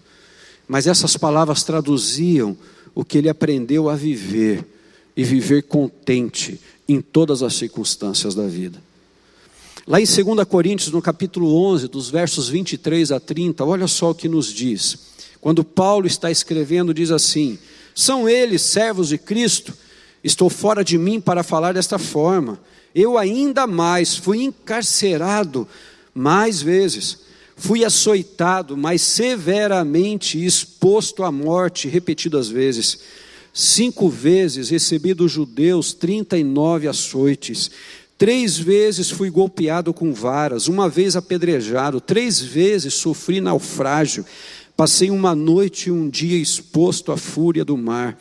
Mas 0.67 0.88
essas 0.88 1.15
palavras 1.15 1.63
traduziam 1.63 2.57
o 2.93 3.05
que 3.05 3.17
ele 3.17 3.29
aprendeu 3.29 3.89
a 3.89 3.95
viver 3.95 4.65
e 5.15 5.23
viver 5.23 5.63
contente 5.63 6.59
em 6.86 6.99
todas 6.99 7.41
as 7.41 7.55
circunstâncias 7.55 8.36
da 8.36 8.45
vida. 8.45 8.77
Lá 9.88 10.01
em 10.01 10.05
2 10.05 10.45
Coríntios, 10.45 10.91
no 10.91 11.01
capítulo 11.01 11.55
11, 11.71 11.88
dos 11.88 12.09
versos 12.09 12.49
23 12.49 13.09
a 13.09 13.21
30, 13.21 13.63
olha 13.63 13.88
só 13.88 14.12
o 14.12 14.15
que 14.15 14.27
nos 14.27 14.47
diz. 14.47 14.97
Quando 15.39 15.63
Paulo 15.63 16.07
está 16.07 16.29
escrevendo, 16.29 16.93
diz 16.93 17.09
assim: 17.09 17.57
São 17.95 18.27
eles 18.27 18.63
servos 18.63 19.07
de 19.07 19.17
Cristo? 19.17 19.73
Estou 20.21 20.49
fora 20.49 20.83
de 20.83 20.97
mim 20.97 21.21
para 21.21 21.41
falar 21.41 21.73
desta 21.73 21.97
forma. 21.97 22.59
Eu 22.95 23.17
ainda 23.17 23.65
mais 23.65 24.15
fui 24.15 24.43
encarcerado 24.43 25.67
mais 26.13 26.62
vezes, 26.62 27.19
fui 27.56 27.84
açoitado 27.84 28.77
mais 28.77 29.01
severamente 29.01 30.43
exposto 30.43 31.23
à 31.23 31.32
morte 31.32 31.88
repetidas 31.88 32.49
vezes. 32.49 32.99
Cinco 33.51 34.10
vezes 34.10 34.69
recebi 34.69 35.13
dos 35.13 35.32
judeus 35.32 35.93
trinta 35.93 36.38
e 36.38 36.43
nove 36.43 36.88
açoites. 36.88 37.71
Três 38.17 38.58
vezes 38.58 39.10
fui 39.10 39.29
golpeado 39.29 39.93
com 39.93 40.13
varas, 40.13 40.67
uma 40.67 40.88
vez 40.88 41.15
apedrejado, 41.15 41.99
três 41.99 42.39
vezes 42.39 42.93
sofri 42.93 43.41
naufrágio. 43.41 44.25
Passei 44.77 45.10
uma 45.10 45.36
noite 45.36 45.89
e 45.89 45.91
um 45.91 46.10
dia 46.10 46.38
exposto 46.38 47.12
à 47.12 47.17
fúria 47.17 47.65
do 47.65 47.77
mar. 47.77 48.17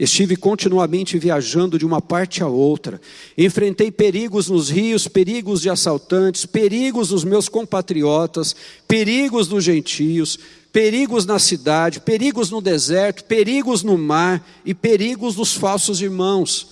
Estive 0.00 0.34
continuamente 0.34 1.18
viajando 1.18 1.78
de 1.78 1.84
uma 1.84 2.00
parte 2.00 2.42
a 2.42 2.48
outra. 2.48 2.98
Enfrentei 3.36 3.90
perigos 3.90 4.48
nos 4.48 4.70
rios, 4.70 5.06
perigos 5.06 5.60
de 5.60 5.68
assaltantes, 5.68 6.46
perigos 6.46 7.10
dos 7.10 7.22
meus 7.22 7.50
compatriotas, 7.50 8.56
perigos 8.88 9.46
dos 9.46 9.62
gentios, 9.62 10.38
perigos 10.72 11.26
na 11.26 11.38
cidade, 11.38 12.00
perigos 12.00 12.50
no 12.50 12.62
deserto, 12.62 13.24
perigos 13.24 13.82
no 13.82 13.98
mar 13.98 14.42
e 14.64 14.72
perigos 14.72 15.34
dos 15.34 15.52
falsos 15.52 16.00
irmãos. 16.00 16.68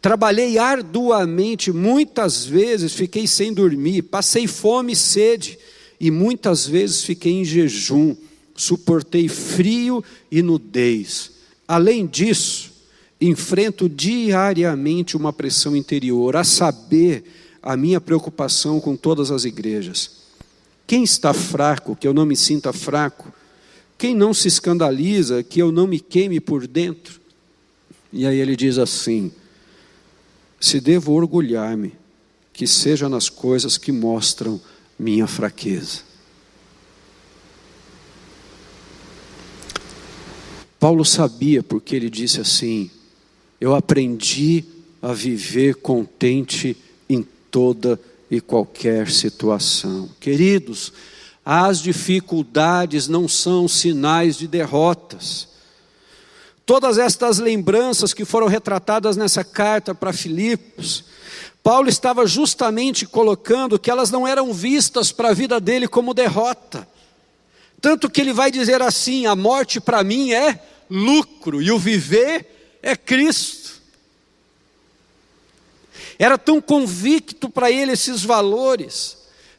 Trabalhei 0.00 0.56
arduamente, 0.56 1.70
muitas 1.70 2.46
vezes 2.46 2.94
fiquei 2.94 3.26
sem 3.26 3.52
dormir, 3.52 4.00
passei 4.04 4.46
fome 4.46 4.94
e 4.94 4.96
sede, 4.96 5.58
e 6.00 6.10
muitas 6.10 6.66
vezes 6.66 7.04
fiquei 7.04 7.32
em 7.32 7.44
jejum 7.44 8.16
suportei 8.60 9.26
frio 9.26 10.04
e 10.30 10.42
nudez. 10.42 11.32
Além 11.66 12.06
disso, 12.06 12.69
enfrento 13.20 13.88
diariamente 13.88 15.16
uma 15.16 15.32
pressão 15.32 15.76
interior, 15.76 16.36
a 16.36 16.44
saber, 16.44 17.24
a 17.62 17.76
minha 17.76 18.00
preocupação 18.00 18.80
com 18.80 18.96
todas 18.96 19.30
as 19.30 19.44
igrejas. 19.44 20.20
Quem 20.86 21.04
está 21.04 21.34
fraco, 21.34 21.94
que 21.94 22.08
eu 22.08 22.14
não 22.14 22.24
me 22.24 22.34
sinta 22.34 22.72
fraco? 22.72 23.32
Quem 23.98 24.14
não 24.14 24.32
se 24.32 24.48
escandaliza, 24.48 25.42
que 25.42 25.60
eu 25.60 25.70
não 25.70 25.86
me 25.86 26.00
queime 26.00 26.40
por 26.40 26.66
dentro? 26.66 27.20
E 28.12 28.26
aí 28.26 28.38
ele 28.38 28.56
diz 28.56 28.78
assim: 28.78 29.30
se 30.58 30.80
devo 30.80 31.12
orgulhar-me, 31.12 31.94
que 32.52 32.66
seja 32.66 33.08
nas 33.08 33.28
coisas 33.28 33.76
que 33.76 33.92
mostram 33.92 34.60
minha 34.98 35.26
fraqueza. 35.26 36.00
Paulo 40.78 41.04
sabia 41.04 41.62
porque 41.62 41.94
ele 41.94 42.08
disse 42.08 42.40
assim: 42.40 42.90
Eu 43.60 43.74
aprendi 43.74 44.64
a 45.02 45.12
viver 45.12 45.76
contente 45.76 46.76
em 47.08 47.22
toda 47.50 48.00
e 48.30 48.40
qualquer 48.40 49.10
situação. 49.10 50.08
Queridos, 50.18 50.92
as 51.44 51.80
dificuldades 51.80 53.08
não 53.08 53.28
são 53.28 53.66
sinais 53.68 54.36
de 54.36 54.46
derrotas. 54.46 55.48
Todas 56.64 56.98
estas 56.98 57.38
lembranças 57.38 58.14
que 58.14 58.24
foram 58.24 58.46
retratadas 58.46 59.16
nessa 59.16 59.42
carta 59.42 59.94
para 59.94 60.12
Filipos, 60.12 61.04
Paulo 61.62 61.88
estava 61.88 62.26
justamente 62.26 63.04
colocando 63.04 63.78
que 63.78 63.90
elas 63.90 64.10
não 64.10 64.26
eram 64.26 64.52
vistas 64.52 65.12
para 65.12 65.30
a 65.30 65.34
vida 65.34 65.60
dele 65.60 65.88
como 65.88 66.14
derrota. 66.14 66.88
Tanto 67.80 68.08
que 68.08 68.20
ele 68.20 68.32
vai 68.32 68.50
dizer 68.50 68.80
assim: 68.80 69.26
a 69.26 69.34
morte 69.34 69.80
para 69.80 70.04
mim 70.04 70.32
é 70.32 70.62
lucro 70.88 71.60
e 71.60 71.70
o 71.72 71.78
viver 71.78 72.59
é 72.82 72.96
Cristo. 72.96 73.80
Era 76.18 76.36
tão 76.36 76.60
convicto 76.60 77.48
para 77.48 77.70
ele 77.70 77.92
esses 77.92 78.22
valores, 78.22 79.16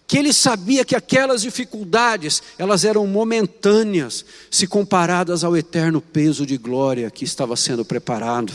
que 0.08 0.18
ele 0.18 0.34
sabia 0.34 0.86
que 0.86 0.96
aquelas 0.96 1.42
dificuldades, 1.42 2.44
elas 2.58 2.84
eram 2.86 3.08
momentâneas, 3.08 4.26
se 4.50 4.68
comparadas 4.68 5.44
ao 5.44 5.56
eterno 5.56 6.02
peso 6.02 6.46
de 6.46 6.58
glória 6.58 7.10
que 7.10 7.24
estava 7.24 7.56
sendo 7.56 7.86
preparado. 7.86 8.54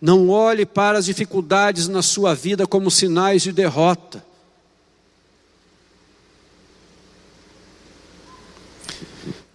Não 0.00 0.28
olhe 0.28 0.64
para 0.64 0.98
as 0.98 1.06
dificuldades 1.06 1.88
na 1.88 2.02
sua 2.02 2.34
vida 2.34 2.66
como 2.66 2.90
sinais 2.90 3.42
de 3.42 3.52
derrota. 3.52 4.24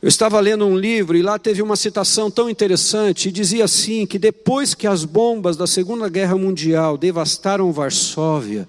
Eu 0.01 0.07
estava 0.07 0.39
lendo 0.39 0.65
um 0.65 0.77
livro 0.77 1.17
e 1.17 1.21
lá 1.21 1.37
teve 1.37 1.61
uma 1.61 1.75
citação 1.75 2.31
tão 2.31 2.49
interessante, 2.49 3.27
e 3.27 3.31
dizia 3.33 3.65
assim: 3.65 4.05
que 4.05 4.17
depois 4.17 4.73
que 4.73 4.87
as 4.87 5.03
bombas 5.03 5.57
da 5.57 5.67
Segunda 5.67 6.07
Guerra 6.07 6.37
Mundial 6.37 6.97
devastaram 6.97 7.71
Varsóvia, 7.73 8.67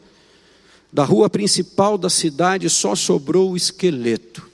da 0.93 1.05
rua 1.05 1.31
principal 1.31 1.97
da 1.97 2.11
cidade 2.11 2.69
só 2.69 2.97
sobrou 2.97 3.53
o 3.53 3.57
esqueleto. 3.57 4.51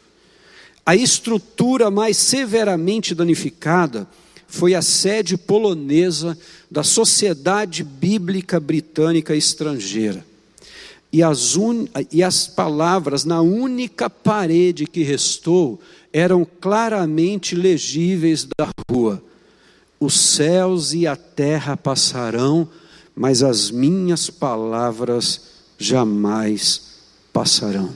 A 0.85 0.95
estrutura 0.95 1.91
mais 1.91 2.19
severamente 2.19 3.15
danificada 3.15 4.07
foi 4.47 4.75
a 4.75 4.83
sede 4.83 5.37
polonesa 5.39 6.39
da 6.71 6.83
Sociedade 6.83 7.83
Bíblica 7.83 8.61
Britânica 8.61 9.35
Estrangeira. 9.35 10.25
E 11.11 11.23
as, 11.23 11.57
un... 11.57 11.89
e 12.13 12.23
as 12.23 12.47
palavras 12.47 13.25
na 13.25 13.41
única 13.41 14.11
parede 14.11 14.87
que 14.87 15.03
restou 15.03 15.81
eram 16.19 16.47
claramente 16.47 17.55
legíveis 17.55 18.49
da 18.59 18.71
rua: 18.91 19.23
Os 20.01 20.19
céus 20.19 20.95
e 20.95 21.07
a 21.07 21.15
terra 21.15 21.77
passarão, 21.77 22.67
mas 23.15 23.43
as 23.43 23.71
minhas 23.71 24.31
palavras 24.31 25.43
jamais 25.79 27.01
passarão. 27.35 27.95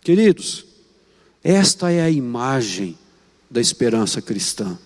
Queridos, 0.00 0.64
esta 1.44 1.92
é 1.92 2.00
a 2.00 2.08
imagem 2.08 2.96
da 3.50 3.60
esperança 3.60 4.22
cristã. 4.22 4.78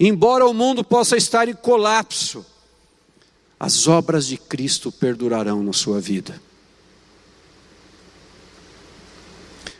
Embora 0.00 0.46
o 0.46 0.54
mundo 0.54 0.82
possa 0.82 1.18
estar 1.18 1.48
em 1.48 1.54
colapso, 1.54 2.46
as 3.60 3.86
obras 3.86 4.26
de 4.26 4.38
Cristo 4.38 4.90
perdurarão 4.90 5.62
na 5.62 5.74
sua 5.74 6.00
vida. 6.00 6.40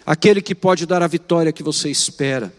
Aquele 0.05 0.43
que 0.43 0.55
pode 0.55 0.87
dar 0.87 1.03
a 1.03 1.07
vitória 1.07 1.53
que 1.53 1.63
você 1.63 1.91
espera, 1.91 2.53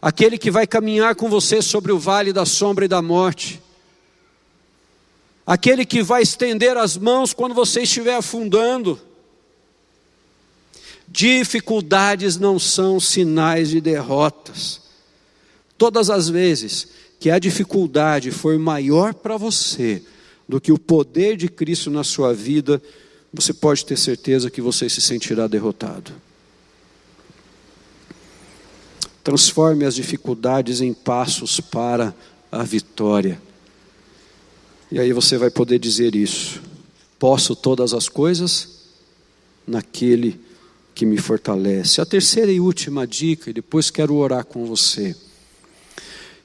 aquele 0.00 0.36
que 0.36 0.50
vai 0.50 0.66
caminhar 0.66 1.14
com 1.14 1.28
você 1.28 1.62
sobre 1.62 1.92
o 1.92 1.98
vale 1.98 2.32
da 2.32 2.44
sombra 2.44 2.84
e 2.84 2.88
da 2.88 3.00
morte, 3.00 3.60
aquele 5.46 5.84
que 5.84 6.02
vai 6.02 6.22
estender 6.22 6.76
as 6.76 6.96
mãos 6.96 7.32
quando 7.32 7.54
você 7.54 7.82
estiver 7.82 8.16
afundando. 8.16 9.00
Dificuldades 11.08 12.38
não 12.38 12.58
são 12.58 12.98
sinais 12.98 13.68
de 13.68 13.80
derrotas. 13.80 14.80
Todas 15.76 16.08
as 16.08 16.28
vezes 16.28 16.88
que 17.20 17.30
a 17.30 17.38
dificuldade 17.38 18.30
for 18.30 18.58
maior 18.58 19.12
para 19.12 19.36
você 19.36 20.02
do 20.48 20.60
que 20.60 20.72
o 20.72 20.78
poder 20.78 21.36
de 21.36 21.48
Cristo 21.48 21.90
na 21.90 22.02
sua 22.02 22.32
vida, 22.32 22.82
você 23.32 23.52
pode 23.52 23.84
ter 23.84 23.96
certeza 23.96 24.50
que 24.50 24.60
você 24.60 24.88
se 24.88 25.00
sentirá 25.00 25.46
derrotado. 25.46 26.12
Transforme 29.22 29.84
as 29.84 29.94
dificuldades 29.94 30.80
em 30.80 30.92
passos 30.92 31.60
para 31.60 32.14
a 32.50 32.62
vitória. 32.62 33.40
E 34.90 34.98
aí 34.98 35.12
você 35.12 35.38
vai 35.38 35.50
poder 35.50 35.78
dizer 35.78 36.14
isso. 36.14 36.60
Posso 37.18 37.56
todas 37.56 37.94
as 37.94 38.08
coisas 38.08 38.68
naquele 39.66 40.40
que 40.94 41.06
me 41.06 41.16
fortalece. 41.16 42.00
A 42.00 42.06
terceira 42.06 42.52
e 42.52 42.60
última 42.60 43.06
dica, 43.06 43.48
e 43.48 43.52
depois 43.52 43.90
quero 43.90 44.14
orar 44.14 44.44
com 44.44 44.66
você. 44.66 45.16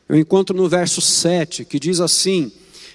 Eu 0.07 0.15
encontro 0.15 0.55
no 0.55 0.69
verso 0.69 1.01
7 1.01 1.65
que 1.65 1.79
diz 1.79 1.99
assim: 1.99 2.51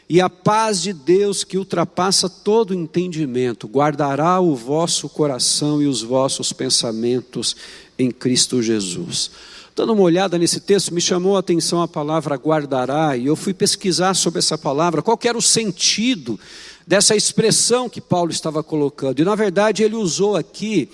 E 0.08 0.20
a 0.20 0.30
paz 0.30 0.80
de 0.80 0.92
Deus 0.92 1.44
que 1.44 1.58
ultrapassa 1.58 2.28
todo 2.28 2.72
entendimento, 2.72 3.68
guardará 3.68 4.40
o 4.40 4.56
vosso 4.56 5.08
coração 5.08 5.82
e 5.82 5.86
os 5.86 6.02
vossos 6.02 6.52
pensamentos 6.52 7.54
em 7.98 8.10
Cristo 8.10 8.62
Jesus. 8.62 9.30
Dando 9.74 9.94
uma 9.94 10.02
olhada 10.02 10.38
nesse 10.38 10.60
texto, 10.60 10.92
me 10.92 11.00
chamou 11.00 11.34
a 11.34 11.40
atenção 11.40 11.80
a 11.80 11.88
palavra 11.88 12.36
guardará, 12.36 13.16
e 13.16 13.26
eu 13.26 13.34
fui 13.34 13.54
pesquisar 13.54 14.12
sobre 14.12 14.38
essa 14.38 14.58
palavra, 14.58 15.00
qual 15.00 15.18
era 15.22 15.36
o 15.36 15.42
sentido 15.42 16.38
dessa 16.86 17.16
expressão 17.16 17.88
que 17.88 18.00
Paulo 18.00 18.30
estava 18.30 18.62
colocando. 18.62 19.20
E 19.20 19.24
na 19.24 19.34
verdade 19.34 19.82
ele 19.82 19.94
usou 19.94 20.36
aqui 20.36 20.90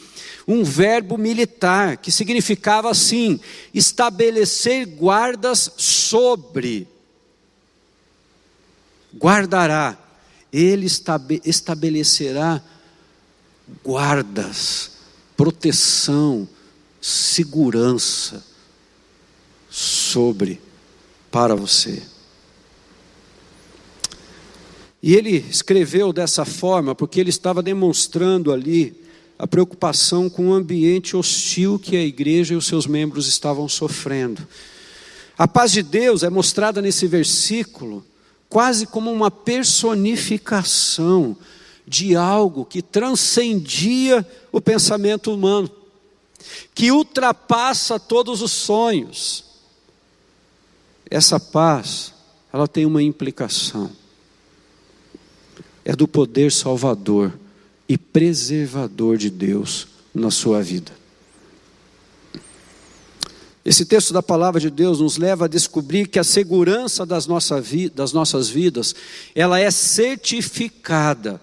um 0.47 0.63
verbo 0.63 1.19
militar, 1.19 1.97
que 1.97 2.13
significava 2.13 2.89
assim: 2.89 3.41
estabelecer 3.75 4.87
guardas 4.87 5.73
sobre. 5.77 6.87
Guardará, 9.17 9.99
ele 10.53 10.87
estabelecerá 11.45 12.63
guardas, 13.83 14.93
proteção, 15.37 16.49
segurança 17.01 18.48
sobre 19.79 20.61
para 21.31 21.55
você. 21.55 22.03
E 25.01 25.15
ele 25.15 25.37
escreveu 25.49 26.13
dessa 26.13 26.45
forma 26.45 26.97
porque 26.97 27.21
ele 27.21 27.31
estava 27.31 27.63
demonstrando 27.63 28.53
ali 28.53 29.01
a 29.39 29.47
preocupação 29.47 30.29
com 30.29 30.49
o 30.49 30.53
ambiente 30.53 31.17
hostil 31.17 31.79
que 31.79 31.97
a 31.97 32.03
igreja 32.03 32.55
e 32.55 32.57
os 32.57 32.67
seus 32.67 32.89
membros 32.89 33.29
estavam 33.29 33.69
sofrendo. 33.69 34.45
A 35.37 35.47
paz 35.47 35.71
de 35.71 35.85
Deus 35.85 36.25
é 36.25 36.31
mostrada 36.31 36.83
nesse 36.83 37.07
versículo 37.07 38.05
quase 38.49 38.85
como 38.85 39.13
uma 39.13 39.31
personificação 39.31 41.37
de 41.87 42.17
algo 42.17 42.65
que 42.65 42.83
transcendia 42.83 44.27
o 44.51 44.61
pensamento 44.61 45.33
humano, 45.33 45.71
que 46.75 46.91
ultrapassa 46.91 48.01
todos 48.01 48.43
os 48.43 48.51
sonhos, 48.51 49.48
essa 51.11 51.41
paz, 51.41 52.13
ela 52.53 52.69
tem 52.69 52.85
uma 52.85 53.03
implicação. 53.03 53.91
É 55.85 55.97
do 55.97 56.07
poder 56.07 56.53
salvador 56.53 57.33
e 57.89 57.97
preservador 57.97 59.17
de 59.17 59.31
Deus 59.31 59.89
na 60.15 60.31
sua 60.31 60.63
vida. 60.63 60.93
Esse 63.65 63.85
texto 63.85 64.15
da 64.15 64.23
palavra 64.23 64.61
de 64.61 64.71
Deus 64.71 65.01
nos 65.01 65.19
leva 65.19 65.45
a 65.45 65.49
descobrir 65.49 66.09
que 66.09 66.19
a 66.19 66.25
segurança 66.25 67.05
das, 67.05 67.27
nossa 67.27 67.61
vi 67.61 67.89
das 67.89 68.13
nossas 68.13 68.49
vidas, 68.49 68.95
ela 69.35 69.61
é 69.61 69.71
certificada 69.71 71.41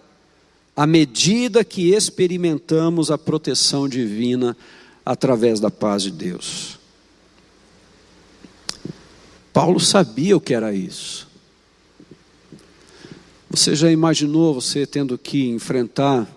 à 0.75 0.87
medida 0.87 1.63
que 1.63 1.93
experimentamos 1.93 3.11
a 3.11 3.17
proteção 3.17 3.87
divina 3.87 4.57
através 5.05 5.59
da 5.59 5.69
paz 5.69 6.03
de 6.03 6.11
Deus. 6.11 6.79
Paulo 9.55 9.79
sabia 9.79 10.35
o 10.35 10.41
que 10.41 10.53
era 10.53 10.73
isso. 10.73 11.29
Você 13.49 13.73
já 13.73 13.89
imaginou 13.89 14.53
você 14.53 14.85
tendo 14.85 15.17
que 15.17 15.47
enfrentar 15.47 16.29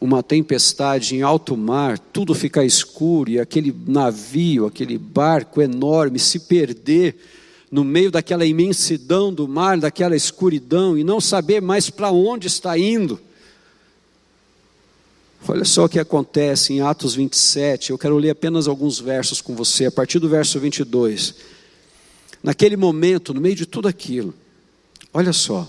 uma 0.00 0.22
tempestade 0.22 1.16
em 1.16 1.20
alto 1.20 1.56
mar, 1.56 1.98
tudo 1.98 2.32
ficar 2.32 2.64
escuro 2.64 3.28
e 3.28 3.40
aquele 3.40 3.74
navio, 3.88 4.66
aquele 4.66 4.96
barco 4.96 5.60
enorme 5.60 6.20
se 6.20 6.38
perder 6.38 7.16
no 7.72 7.82
meio 7.82 8.08
daquela 8.08 8.46
imensidão 8.46 9.34
do 9.34 9.48
mar, 9.48 9.76
daquela 9.76 10.14
escuridão 10.14 10.96
e 10.96 11.02
não 11.02 11.20
saber 11.20 11.60
mais 11.60 11.90
para 11.90 12.12
onde 12.12 12.46
está 12.46 12.78
indo? 12.78 13.18
Olha 15.48 15.64
só 15.64 15.86
o 15.86 15.88
que 15.88 15.98
acontece 15.98 16.72
em 16.72 16.82
Atos 16.82 17.16
27, 17.16 17.90
eu 17.90 17.98
quero 17.98 18.16
ler 18.16 18.30
apenas 18.30 18.68
alguns 18.68 19.00
versos 19.00 19.40
com 19.40 19.56
você, 19.56 19.86
a 19.86 19.90
partir 19.90 20.20
do 20.20 20.28
verso 20.28 20.60
22 20.60 21.58
naquele 22.42 22.76
momento, 22.76 23.34
no 23.34 23.40
meio 23.40 23.54
de 23.54 23.66
tudo 23.66 23.88
aquilo. 23.88 24.34
Olha 25.12 25.32
só. 25.32 25.68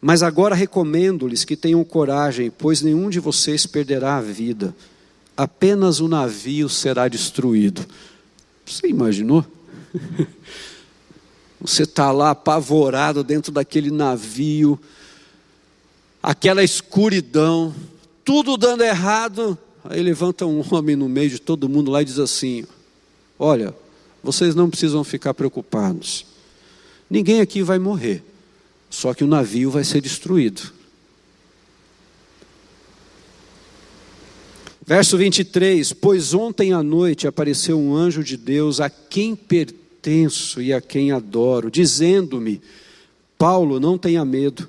Mas 0.00 0.22
agora 0.22 0.54
recomendo-lhes 0.54 1.44
que 1.44 1.56
tenham 1.56 1.84
coragem, 1.84 2.50
pois 2.50 2.82
nenhum 2.82 3.08
de 3.08 3.20
vocês 3.20 3.66
perderá 3.66 4.16
a 4.16 4.20
vida, 4.20 4.74
apenas 5.36 6.00
o 6.00 6.08
navio 6.08 6.68
será 6.68 7.06
destruído. 7.06 7.86
Você 8.66 8.88
imaginou? 8.88 9.46
Você 11.60 11.84
está 11.84 12.10
lá 12.10 12.30
apavorado 12.30 13.22
dentro 13.22 13.52
daquele 13.52 13.92
navio, 13.92 14.76
aquela 16.20 16.64
escuridão, 16.64 17.72
tudo 18.24 18.56
dando 18.56 18.82
errado. 18.82 19.56
Aí 19.84 20.02
levanta 20.02 20.44
um 20.44 20.64
homem 20.74 20.96
no 20.96 21.08
meio 21.08 21.30
de 21.30 21.38
todo 21.38 21.68
mundo 21.68 21.92
lá 21.92 22.02
e 22.02 22.04
diz 22.04 22.18
assim: 22.18 22.64
Olha, 23.38 23.72
vocês 24.22 24.54
não 24.54 24.70
precisam 24.70 25.02
ficar 25.02 25.34
preocupados. 25.34 26.26
Ninguém 27.10 27.40
aqui 27.40 27.62
vai 27.62 27.78
morrer, 27.78 28.22
só 28.88 29.12
que 29.12 29.24
o 29.24 29.26
navio 29.26 29.70
vai 29.70 29.84
ser 29.84 30.00
destruído. 30.00 30.72
Verso 34.86 35.16
23: 35.16 35.92
Pois 35.92 36.34
ontem 36.34 36.72
à 36.72 36.82
noite 36.82 37.26
apareceu 37.26 37.78
um 37.78 37.94
anjo 37.94 38.22
de 38.22 38.36
Deus 38.36 38.80
a 38.80 38.90
quem 38.90 39.36
pertenço 39.36 40.60
e 40.60 40.72
a 40.72 40.80
quem 40.80 41.12
adoro, 41.12 41.70
dizendo-me: 41.70 42.60
Paulo, 43.38 43.78
não 43.78 43.96
tenha 43.96 44.24
medo, 44.24 44.68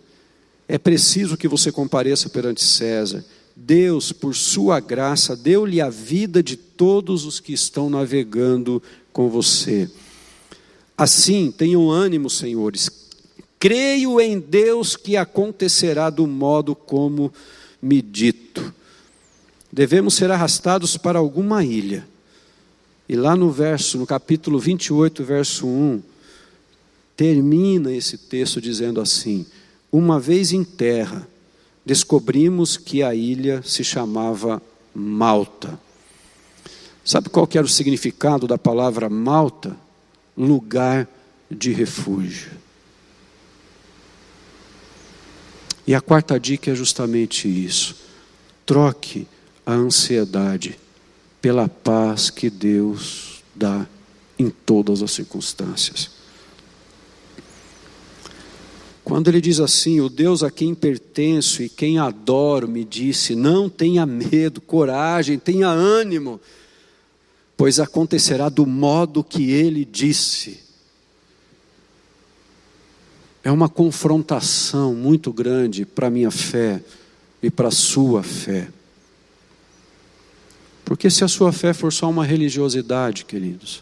é 0.67 0.77
preciso 0.77 1.37
que 1.37 1.47
você 1.47 1.71
compareça 1.71 2.29
perante 2.29 2.63
César. 2.63 3.23
Deus, 3.55 4.11
por 4.11 4.35
sua 4.35 4.79
graça, 4.79 5.35
deu-lhe 5.35 5.79
a 5.79 5.89
vida 5.89 6.41
de 6.41 6.55
todos 6.55 7.25
os 7.25 7.39
que 7.39 7.53
estão 7.53 7.89
navegando 7.89 8.81
com 9.13 9.29
você. 9.29 9.89
Assim, 10.97 11.51
tenham 11.55 11.89
ânimo, 11.89 12.29
senhores. 12.29 12.91
Creio 13.59 14.19
em 14.19 14.39
Deus 14.39 14.97
que 14.97 15.15
acontecerá 15.15 16.09
do 16.09 16.27
modo 16.27 16.75
como 16.75 17.31
me 17.81 18.01
dito. 18.01 18.73
Devemos 19.71 20.15
ser 20.15 20.29
arrastados 20.31 20.97
para 20.97 21.19
alguma 21.19 21.63
ilha. 21.63 22.05
E 23.07 23.15
lá 23.15 23.35
no 23.35 23.51
verso, 23.51 23.97
no 23.97 24.05
capítulo 24.05 24.59
28, 24.59 25.23
verso 25.23 25.67
1, 25.67 26.01
termina 27.15 27.91
esse 27.91 28.17
texto 28.17 28.61
dizendo 28.61 28.99
assim: 29.01 29.45
Uma 29.91 30.19
vez 30.19 30.51
em 30.51 30.63
terra, 30.63 31.27
descobrimos 31.85 32.77
que 32.77 33.03
a 33.03 33.13
ilha 33.13 33.61
se 33.63 33.83
chamava 33.83 34.61
Malta. 34.93 35.79
Sabe 37.03 37.29
qual 37.29 37.47
era 37.53 37.65
o 37.65 37.69
significado 37.69 38.47
da 38.47 38.57
palavra 38.57 39.09
Malta? 39.09 39.75
Lugar 40.37 41.07
de 41.51 41.71
refúgio. 41.71 42.51
E 45.85 45.93
a 45.93 46.01
quarta 46.01 46.39
dica 46.39 46.71
é 46.71 46.75
justamente 46.75 47.47
isso. 47.47 47.95
Troque 48.65 49.27
a 49.65 49.73
ansiedade 49.73 50.79
pela 51.41 51.67
paz 51.67 52.29
que 52.29 52.49
Deus 52.49 53.43
dá 53.53 53.85
em 54.39 54.49
todas 54.49 55.01
as 55.03 55.11
circunstâncias. 55.11 56.11
Quando 59.03 59.27
ele 59.27 59.41
diz 59.41 59.59
assim: 59.59 59.99
O 59.99 60.09
Deus 60.09 60.41
a 60.41 60.49
quem 60.49 60.73
pertenço 60.73 61.61
e 61.61 61.67
quem 61.67 61.99
adoro 61.99 62.67
me 62.67 62.85
disse: 62.85 63.35
Não 63.35 63.69
tenha 63.69 64.05
medo, 64.05 64.61
coragem, 64.61 65.37
tenha 65.37 65.67
ânimo, 65.67 66.39
pois 67.63 67.79
acontecerá 67.79 68.49
do 68.49 68.65
modo 68.65 69.23
que 69.23 69.49
ele 69.49 69.85
disse. 69.85 70.59
É 73.41 73.49
uma 73.49 73.69
confrontação 73.69 74.93
muito 74.93 75.31
grande 75.31 75.85
para 75.85 76.09
minha 76.09 76.29
fé 76.29 76.83
e 77.41 77.49
para 77.49 77.69
a 77.69 77.71
sua 77.71 78.21
fé. 78.21 78.67
Porque 80.83 81.09
se 81.09 81.23
a 81.23 81.29
sua 81.29 81.53
fé 81.53 81.73
for 81.73 81.93
só 81.93 82.09
uma 82.09 82.25
religiosidade, 82.25 83.23
queridos, 83.23 83.81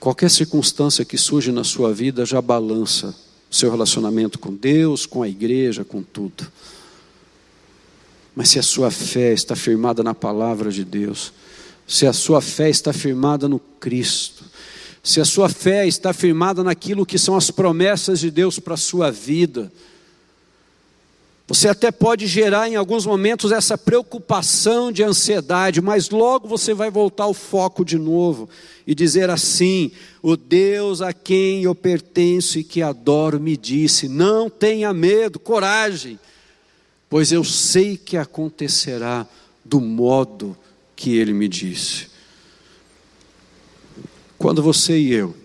qualquer 0.00 0.30
circunstância 0.30 1.04
que 1.04 1.18
surge 1.18 1.52
na 1.52 1.64
sua 1.64 1.92
vida 1.92 2.24
já 2.24 2.40
balança 2.40 3.14
seu 3.50 3.70
relacionamento 3.70 4.38
com 4.38 4.54
Deus, 4.54 5.04
com 5.04 5.22
a 5.22 5.28
igreja, 5.28 5.84
com 5.84 6.02
tudo. 6.02 6.50
Mas 8.34 8.48
se 8.48 8.58
a 8.58 8.62
sua 8.62 8.90
fé 8.90 9.34
está 9.34 9.54
firmada 9.54 10.02
na 10.02 10.14
palavra 10.14 10.72
de 10.72 10.82
Deus, 10.82 11.30
se 11.86 12.06
a 12.06 12.12
sua 12.12 12.40
fé 12.40 12.68
está 12.68 12.92
firmada 12.92 13.48
no 13.48 13.58
Cristo, 13.58 14.44
se 15.02 15.20
a 15.20 15.24
sua 15.24 15.48
fé 15.48 15.86
está 15.86 16.12
firmada 16.12 16.64
naquilo 16.64 17.06
que 17.06 17.18
são 17.18 17.36
as 17.36 17.50
promessas 17.50 18.18
de 18.18 18.30
Deus 18.30 18.58
para 18.58 18.74
a 18.74 18.78
sua 18.78 19.10
vida, 19.12 19.70
você 21.48 21.68
até 21.68 21.92
pode 21.92 22.26
gerar 22.26 22.68
em 22.68 22.74
alguns 22.74 23.06
momentos 23.06 23.52
essa 23.52 23.78
preocupação 23.78 24.90
de 24.90 25.04
ansiedade, 25.04 25.80
mas 25.80 26.10
logo 26.10 26.48
você 26.48 26.74
vai 26.74 26.90
voltar 26.90 27.24
ao 27.24 27.34
foco 27.34 27.84
de 27.84 27.96
novo 27.96 28.48
e 28.84 28.96
dizer 28.96 29.30
assim: 29.30 29.92
O 30.20 30.36
Deus 30.36 31.00
a 31.00 31.12
quem 31.12 31.62
eu 31.62 31.72
pertenço 31.72 32.58
e 32.58 32.64
que 32.64 32.82
adoro 32.82 33.38
me 33.38 33.56
disse: 33.56 34.08
Não 34.08 34.50
tenha 34.50 34.92
medo, 34.92 35.38
coragem, 35.38 36.18
pois 37.08 37.30
eu 37.30 37.44
sei 37.44 37.96
que 37.96 38.16
acontecerá 38.16 39.24
do 39.64 39.80
modo 39.80 40.56
que 40.96 41.16
ele 41.16 41.32
me 41.32 41.46
disse. 41.46 42.08
Quando 44.38 44.62
você 44.62 44.98
e 44.98 45.12
eu 45.12 45.36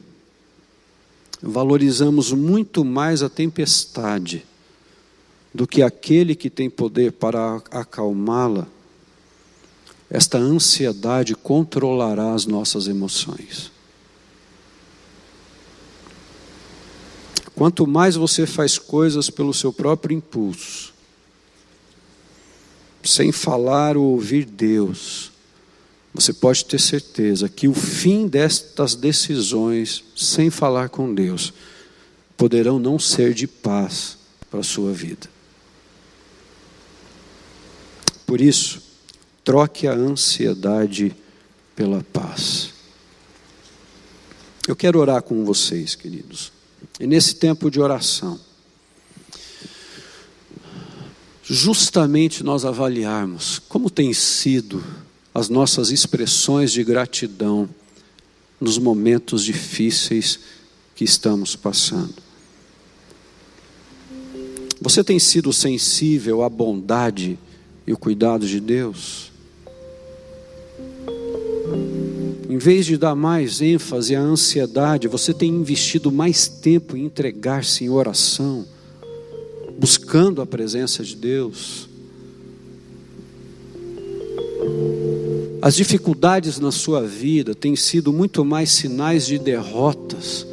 valorizamos 1.41 2.31
muito 2.31 2.85
mais 2.85 3.21
a 3.23 3.29
tempestade, 3.29 4.45
do 5.53 5.67
que 5.67 5.81
aquele 5.81 6.35
que 6.35 6.49
tem 6.49 6.69
poder 6.69 7.11
para 7.11 7.61
acalmá-la, 7.71 8.67
esta 10.09 10.37
ansiedade 10.37 11.35
controlará 11.35 12.33
as 12.33 12.45
nossas 12.45 12.87
emoções. 12.87 13.71
Quanto 17.55 17.85
mais 17.85 18.15
você 18.15 18.45
faz 18.45 18.77
coisas 18.77 19.29
pelo 19.29 19.53
seu 19.53 19.71
próprio 19.71 20.15
impulso, 20.15 20.93
sem 23.03 23.31
falar 23.31 23.97
ou 23.97 24.03
ouvir 24.03 24.45
Deus, 24.45 25.30
você 26.13 26.33
pode 26.33 26.65
ter 26.65 26.79
certeza 26.79 27.47
que 27.47 27.67
o 27.67 27.73
fim 27.73 28.27
destas 28.27 28.95
decisões, 28.95 30.03
sem 30.15 30.49
falar 30.49 30.89
com 30.89 31.13
Deus, 31.13 31.53
poderão 32.35 32.79
não 32.79 32.99
ser 32.99 33.33
de 33.33 33.47
paz 33.47 34.17
para 34.49 34.59
a 34.59 34.63
sua 34.63 34.91
vida. 34.91 35.29
Por 38.25 38.41
isso, 38.41 38.81
troque 39.43 39.87
a 39.87 39.93
ansiedade 39.93 41.15
pela 41.75 42.03
paz. 42.11 42.71
Eu 44.67 44.75
quero 44.75 44.99
orar 44.99 45.21
com 45.21 45.43
vocês, 45.45 45.95
queridos. 45.95 46.51
E 46.99 47.07
nesse 47.07 47.35
tempo 47.35 47.71
de 47.71 47.79
oração, 47.79 48.39
justamente 51.43 52.43
nós 52.43 52.63
avaliarmos 52.63 53.59
como 53.67 53.89
têm 53.89 54.13
sido 54.13 54.83
as 55.41 55.49
nossas 55.49 55.89
expressões 55.89 56.71
de 56.71 56.83
gratidão 56.83 57.67
nos 58.59 58.77
momentos 58.77 59.43
difíceis 59.43 60.39
que 60.93 61.03
estamos 61.03 61.55
passando. 61.55 62.13
Você 64.79 65.03
tem 65.03 65.17
sido 65.17 65.51
sensível 65.51 66.43
à 66.43 66.49
bondade 66.49 67.39
e 67.87 67.91
o 67.91 67.97
cuidado 67.97 68.45
de 68.45 68.59
Deus. 68.59 69.31
Em 72.47 72.59
vez 72.59 72.85
de 72.85 72.95
dar 72.95 73.15
mais 73.15 73.61
ênfase 73.61 74.15
à 74.15 74.21
ansiedade, 74.21 75.07
você 75.07 75.33
tem 75.33 75.49
investido 75.49 76.11
mais 76.11 76.47
tempo 76.47 76.95
em 76.95 77.05
entregar-se 77.05 77.83
em 77.83 77.89
oração, 77.89 78.63
buscando 79.79 80.39
a 80.39 80.45
presença 80.45 81.03
de 81.03 81.15
Deus. 81.15 81.89
As 85.61 85.75
dificuldades 85.75 86.59
na 86.59 86.71
sua 86.71 87.03
vida 87.03 87.53
têm 87.53 87.75
sido 87.75 88.11
muito 88.11 88.43
mais 88.43 88.71
sinais 88.71 89.27
de 89.27 89.37
derrotas 89.37 90.47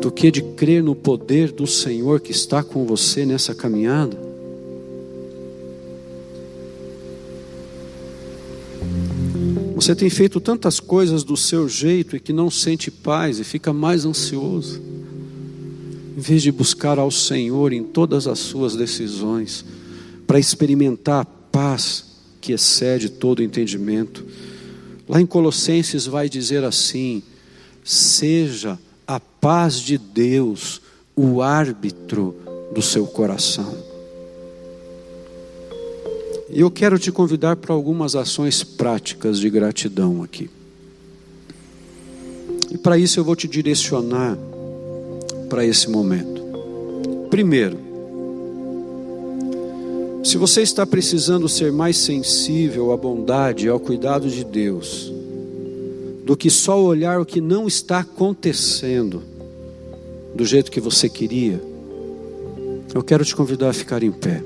do 0.00 0.10
que 0.10 0.30
de 0.30 0.40
crer 0.40 0.82
no 0.82 0.94
poder 0.94 1.52
do 1.52 1.66
Senhor 1.66 2.18
que 2.18 2.30
está 2.30 2.62
com 2.62 2.86
você 2.86 3.26
nessa 3.26 3.54
caminhada. 3.54 4.16
Você 9.74 9.94
tem 9.94 10.08
feito 10.08 10.40
tantas 10.40 10.80
coisas 10.80 11.22
do 11.22 11.36
seu 11.36 11.68
jeito 11.68 12.16
e 12.16 12.20
que 12.20 12.32
não 12.32 12.50
sente 12.50 12.90
paz 12.90 13.38
e 13.38 13.44
fica 13.44 13.70
mais 13.70 14.06
ansioso. 14.06 14.80
Em 16.16 16.20
vez 16.20 16.42
de 16.42 16.50
buscar 16.50 16.98
ao 16.98 17.10
Senhor 17.10 17.70
em 17.74 17.84
todas 17.84 18.26
as 18.26 18.38
suas 18.38 18.74
decisões, 18.74 19.62
para 20.26 20.38
experimentar 20.38 21.20
a 21.20 21.24
paz 21.24 22.07
que 22.48 22.54
excede 22.54 23.10
todo 23.10 23.42
entendimento. 23.42 24.24
Lá 25.06 25.20
em 25.20 25.26
Colossenses 25.26 26.06
vai 26.06 26.30
dizer 26.30 26.64
assim: 26.64 27.22
seja 27.84 28.78
a 29.06 29.20
paz 29.20 29.74
de 29.74 29.98
Deus 29.98 30.80
o 31.14 31.42
árbitro 31.42 32.34
do 32.74 32.80
seu 32.80 33.06
coração. 33.06 33.76
E 36.48 36.60
eu 36.60 36.70
quero 36.70 36.98
te 36.98 37.12
convidar 37.12 37.56
para 37.56 37.74
algumas 37.74 38.16
ações 38.16 38.64
práticas 38.64 39.38
de 39.38 39.50
gratidão 39.50 40.22
aqui. 40.22 40.48
E 42.70 42.78
para 42.78 42.96
isso 42.96 43.20
eu 43.20 43.24
vou 43.24 43.36
te 43.36 43.46
direcionar 43.46 44.38
para 45.50 45.66
esse 45.66 45.90
momento. 45.90 46.40
Primeiro, 47.28 47.87
se 50.22 50.36
você 50.36 50.62
está 50.62 50.86
precisando 50.86 51.48
ser 51.48 51.72
mais 51.72 51.96
sensível 51.96 52.92
à 52.92 52.96
bondade 52.96 53.66
e 53.66 53.68
ao 53.68 53.78
cuidado 53.78 54.28
de 54.28 54.44
Deus, 54.44 55.12
do 56.24 56.36
que 56.36 56.50
só 56.50 56.80
olhar 56.82 57.20
o 57.20 57.26
que 57.26 57.40
não 57.40 57.66
está 57.66 58.00
acontecendo 58.00 59.22
do 60.34 60.44
jeito 60.44 60.70
que 60.70 60.80
você 60.80 61.08
queria, 61.08 61.60
eu 62.94 63.02
quero 63.02 63.24
te 63.24 63.34
convidar 63.34 63.70
a 63.70 63.72
ficar 63.72 64.02
em 64.02 64.12
pé. 64.12 64.42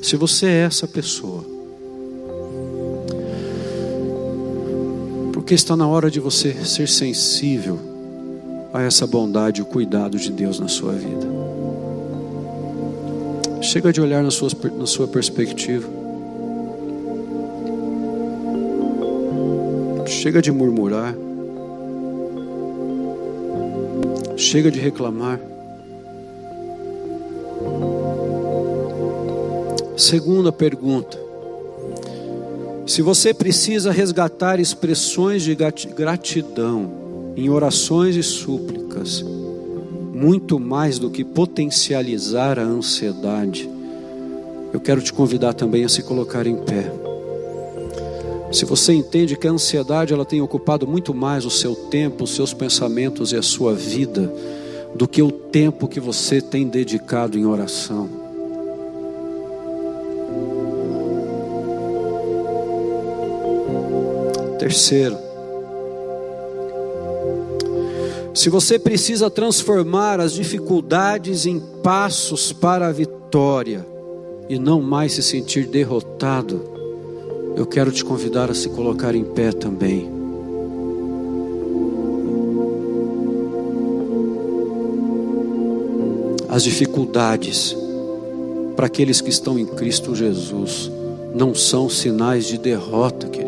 Se 0.00 0.16
você 0.16 0.46
é 0.46 0.64
essa 0.64 0.86
pessoa, 0.86 1.44
porque 5.32 5.54
está 5.54 5.76
na 5.76 5.88
hora 5.88 6.10
de 6.10 6.20
você 6.20 6.52
ser 6.64 6.88
sensível 6.88 7.78
a 8.72 8.82
essa 8.82 9.06
bondade 9.06 9.60
e 9.60 9.62
o 9.62 9.66
cuidado 9.66 10.18
de 10.18 10.30
Deus 10.30 10.60
na 10.60 10.68
sua 10.68 10.92
vida. 10.92 11.27
Chega 13.60 13.92
de 13.92 14.00
olhar 14.00 14.22
na 14.22 14.30
sua, 14.30 14.48
na 14.76 14.86
sua 14.86 15.06
perspectiva. 15.08 15.88
Chega 20.06 20.40
de 20.40 20.50
murmurar. 20.50 21.14
Chega 24.36 24.70
de 24.70 24.78
reclamar. 24.78 25.40
Segunda 29.96 30.52
pergunta. 30.52 31.18
Se 32.86 33.02
você 33.02 33.34
precisa 33.34 33.90
resgatar 33.90 34.60
expressões 34.60 35.42
de 35.42 35.54
gratidão 35.54 37.32
em 37.36 37.50
orações 37.50 38.16
e 38.16 38.22
súplicas, 38.22 39.24
muito 40.18 40.58
mais 40.58 40.98
do 40.98 41.10
que 41.10 41.22
potencializar 41.22 42.58
a 42.58 42.62
ansiedade, 42.62 43.70
eu 44.72 44.80
quero 44.80 45.00
te 45.00 45.12
convidar 45.12 45.54
também 45.54 45.84
a 45.84 45.88
se 45.88 46.02
colocar 46.02 46.44
em 46.44 46.56
pé. 46.56 46.90
Se 48.50 48.64
você 48.64 48.92
entende 48.92 49.36
que 49.36 49.46
a 49.46 49.52
ansiedade 49.52 50.12
ela 50.12 50.24
tem 50.24 50.42
ocupado 50.42 50.88
muito 50.88 51.14
mais 51.14 51.44
o 51.44 51.50
seu 51.50 51.74
tempo, 51.74 52.24
os 52.24 52.34
seus 52.34 52.52
pensamentos 52.52 53.30
e 53.30 53.36
a 53.36 53.42
sua 53.42 53.74
vida 53.74 54.32
do 54.92 55.06
que 55.06 55.22
o 55.22 55.30
tempo 55.30 55.86
que 55.86 56.00
você 56.00 56.40
tem 56.40 56.66
dedicado 56.66 57.38
em 57.38 57.46
oração. 57.46 58.08
Terceiro, 64.58 65.27
se 68.38 68.48
você 68.48 68.78
precisa 68.78 69.28
transformar 69.28 70.20
as 70.20 70.32
dificuldades 70.32 71.44
em 71.44 71.58
passos 71.58 72.52
para 72.52 72.86
a 72.86 72.92
vitória 72.92 73.84
e 74.48 74.56
não 74.60 74.80
mais 74.80 75.14
se 75.14 75.24
sentir 75.24 75.66
derrotado, 75.66 76.62
eu 77.56 77.66
quero 77.66 77.90
te 77.90 78.04
convidar 78.04 78.48
a 78.48 78.54
se 78.54 78.68
colocar 78.68 79.16
em 79.16 79.24
pé 79.24 79.50
também. 79.50 80.08
As 86.48 86.62
dificuldades 86.62 87.76
para 88.76 88.86
aqueles 88.86 89.20
que 89.20 89.30
estão 89.30 89.58
em 89.58 89.66
Cristo 89.66 90.14
Jesus 90.14 90.88
não 91.34 91.56
são 91.56 91.90
sinais 91.90 92.46
de 92.46 92.56
derrota, 92.56 93.26
querido. 93.26 93.47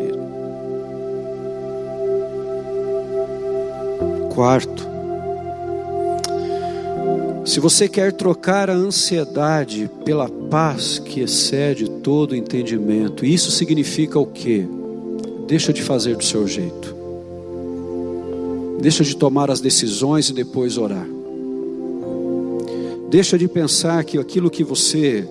Quarto, 4.41 4.87
se 7.45 7.59
você 7.59 7.87
quer 7.87 8.11
trocar 8.11 8.71
a 8.71 8.73
ansiedade 8.73 9.87
pela 10.03 10.27
paz 10.27 10.97
que 10.97 11.19
excede 11.19 11.87
todo 11.87 12.35
entendimento, 12.35 13.23
isso 13.23 13.51
significa 13.51 14.17
o 14.17 14.25
quê? 14.25 14.65
Deixa 15.47 15.71
de 15.71 15.83
fazer 15.83 16.15
do 16.15 16.23
seu 16.23 16.47
jeito. 16.47 16.95
Deixa 18.81 19.03
de 19.03 19.15
tomar 19.15 19.51
as 19.51 19.61
decisões 19.61 20.29
e 20.29 20.33
depois 20.33 20.75
orar. 20.75 21.07
Deixa 23.11 23.37
de 23.37 23.47
pensar 23.47 24.03
que 24.03 24.17
aquilo 24.17 24.49
que 24.49 24.63
você 24.63 25.29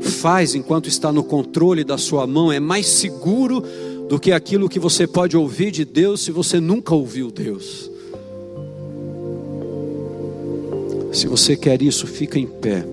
faz 0.00 0.54
enquanto 0.54 0.88
está 0.88 1.12
no 1.12 1.24
controle 1.24 1.82
da 1.82 1.98
sua 1.98 2.24
mão 2.24 2.52
é 2.52 2.60
mais 2.60 2.86
seguro 2.86 3.64
do 4.08 4.20
que 4.20 4.30
aquilo 4.30 4.68
que 4.68 4.78
você 4.78 5.08
pode 5.08 5.36
ouvir 5.36 5.72
de 5.72 5.84
Deus 5.84 6.20
se 6.20 6.30
você 6.30 6.60
nunca 6.60 6.94
ouviu 6.94 7.32
Deus. 7.32 7.92
Se 11.14 11.28
você 11.28 11.56
quer 11.56 11.80
isso, 11.80 12.08
fica 12.08 12.40
em 12.40 12.46
pé 12.46 12.84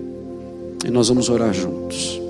e 0.86 0.90
nós 0.92 1.08
vamos 1.08 1.28
orar 1.28 1.52
juntos. 1.52 2.20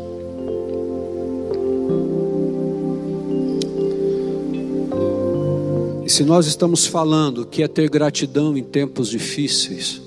E 6.03 6.09
se 6.09 6.25
nós 6.25 6.47
estamos 6.47 6.87
falando 6.87 7.45
que 7.45 7.63
é 7.63 7.69
ter 7.69 7.91
gratidão 7.91 8.57
em 8.57 8.65
tempos 8.65 9.11
difíceis, 9.11 10.01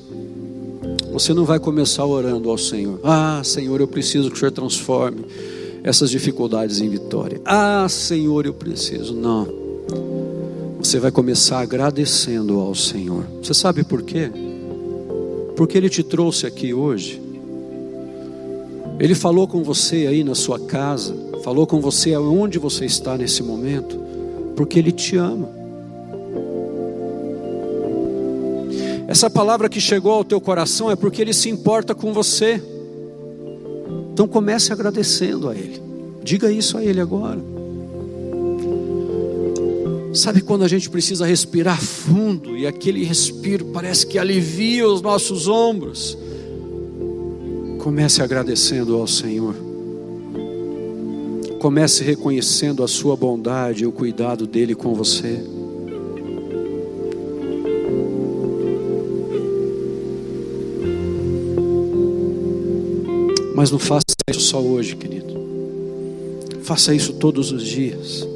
você 1.14 1.36
não 1.36 1.46
vai 1.46 1.60
começar 1.60 2.04
orando 2.04 2.50
ao 2.50 2.58
Senhor. 2.58 3.00
Ah, 3.04 3.42
Senhor, 3.44 3.80
eu 3.80 3.88
preciso 3.88 4.32
que 4.32 4.36
o 4.36 4.40
Senhor 4.40 4.52
transforme 4.52 5.24
essas 5.84 6.10
dificuldades 6.10 6.82
em 6.82 6.90
vitória. 6.90 7.40
Ah, 7.46 7.86
Senhor, 7.88 8.48
eu 8.48 8.54
preciso. 8.56 9.14
Não. 9.14 9.48
Você 10.80 11.00
vai 11.00 11.12
começar 11.12 11.60
agradecendo 11.60 12.60
ao 12.60 12.74
Senhor. 12.74 13.24
Você 13.42 13.54
sabe 13.54 13.84
por 13.84 14.02
quê? 14.02 14.32
Porque 15.56 15.78
Ele 15.78 15.90
te 15.90 16.04
trouxe 16.04 16.46
aqui 16.46 16.74
hoje. 16.74 17.22
Ele 19.00 19.16
falou 19.16 19.48
com 19.48 19.64
você 19.64 20.08
aí 20.08 20.24
na 20.24 20.36
sua 20.36 20.60
casa, 20.60 21.16
falou 21.44 21.68
com 21.68 21.82
você 21.82 22.14
aonde 22.14 22.58
você 22.58 22.86
está 22.86 23.18
nesse 23.18 23.44
momento, 23.44 24.00
porque 24.56 24.80
Ele 24.80 24.92
te 24.92 25.18
ama. 25.18 25.50
Essa 29.08 29.30
palavra 29.30 29.70
que 29.70 29.80
chegou 29.80 30.12
ao 30.12 30.24
teu 30.24 30.42
coração 30.42 30.90
é 30.90 30.96
porque 30.96 31.22
Ele 31.22 31.34
se 31.34 31.50
importa 31.50 31.94
com 31.94 32.12
você. 32.12 32.62
Então 34.14 34.28
comece 34.28 34.74
agradecendo 34.74 35.50
a 35.50 35.56
Ele. 35.56 35.82
Diga 36.24 36.52
isso 36.52 36.78
a 36.78 36.84
Ele 36.84 37.00
agora. 37.00 37.55
Sabe 40.16 40.40
quando 40.40 40.64
a 40.64 40.68
gente 40.68 40.90
precisa 40.90 41.26
respirar 41.26 41.80
fundo 41.82 42.56
e 42.56 42.66
aquele 42.66 43.04
respiro 43.04 43.66
parece 43.66 44.08
que 44.08 44.18
alivia 44.18 44.88
os 44.88 45.02
nossos 45.02 45.46
ombros? 45.46 46.18
Comece 47.80 48.22
agradecendo 48.22 48.96
ao 48.96 49.06
Senhor. 49.06 49.54
Comece 51.60 52.02
reconhecendo 52.02 52.82
a 52.82 52.88
sua 52.88 53.18
bondade 53.18 53.84
e 53.84 53.88
o 53.88 53.92
cuidado 53.92 54.48
dele 54.48 54.74
com 54.74 54.94
você. 54.96 55.44
Mas 63.54 63.70
não 63.70 63.80
faça 63.80 64.06
isso 64.32 64.40
só 64.40 64.62
hoje, 64.62 64.96
querido. 64.96 65.36
Faça 66.64 66.96
isso 66.96 67.14
todos 67.14 67.52
os 67.52 67.64
dias. 67.64 68.35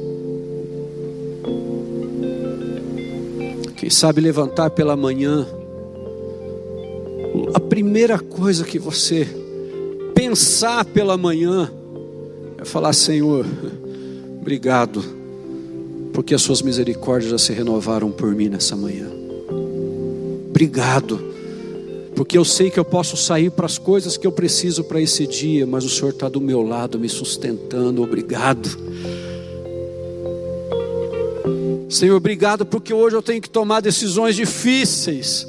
Sabe 3.90 4.20
levantar 4.20 4.70
pela 4.70 4.96
manhã, 4.96 5.46
a 7.54 7.60
primeira 7.60 8.18
coisa 8.18 8.64
que 8.64 8.78
você 8.78 9.26
pensar 10.14 10.84
pela 10.84 11.16
manhã 11.16 11.70
é 12.58 12.64
falar: 12.64 12.92
Senhor, 12.92 13.46
obrigado, 14.40 15.02
porque 16.12 16.34
as 16.34 16.42
Suas 16.42 16.62
misericórdias 16.62 17.30
já 17.30 17.38
se 17.38 17.52
renovaram 17.52 18.10
por 18.10 18.34
mim 18.34 18.48
nessa 18.48 18.76
manhã. 18.76 19.08
Obrigado, 20.48 21.20
porque 22.14 22.36
eu 22.36 22.44
sei 22.44 22.70
que 22.70 22.78
eu 22.78 22.84
posso 22.84 23.16
sair 23.16 23.50
para 23.50 23.66
as 23.66 23.78
coisas 23.78 24.16
que 24.16 24.26
eu 24.26 24.32
preciso 24.32 24.84
para 24.84 25.00
esse 25.00 25.26
dia, 25.26 25.66
mas 25.66 25.84
o 25.84 25.88
Senhor 25.88 26.10
está 26.10 26.28
do 26.28 26.40
meu 26.40 26.62
lado, 26.62 26.98
me 26.98 27.08
sustentando. 27.08 28.02
Obrigado. 28.02 28.68
Senhor, 31.90 32.16
obrigado 32.16 32.64
porque 32.64 32.94
hoje 32.94 33.16
eu 33.16 33.22
tenho 33.22 33.42
que 33.42 33.50
tomar 33.50 33.80
decisões 33.80 34.36
difíceis, 34.36 35.44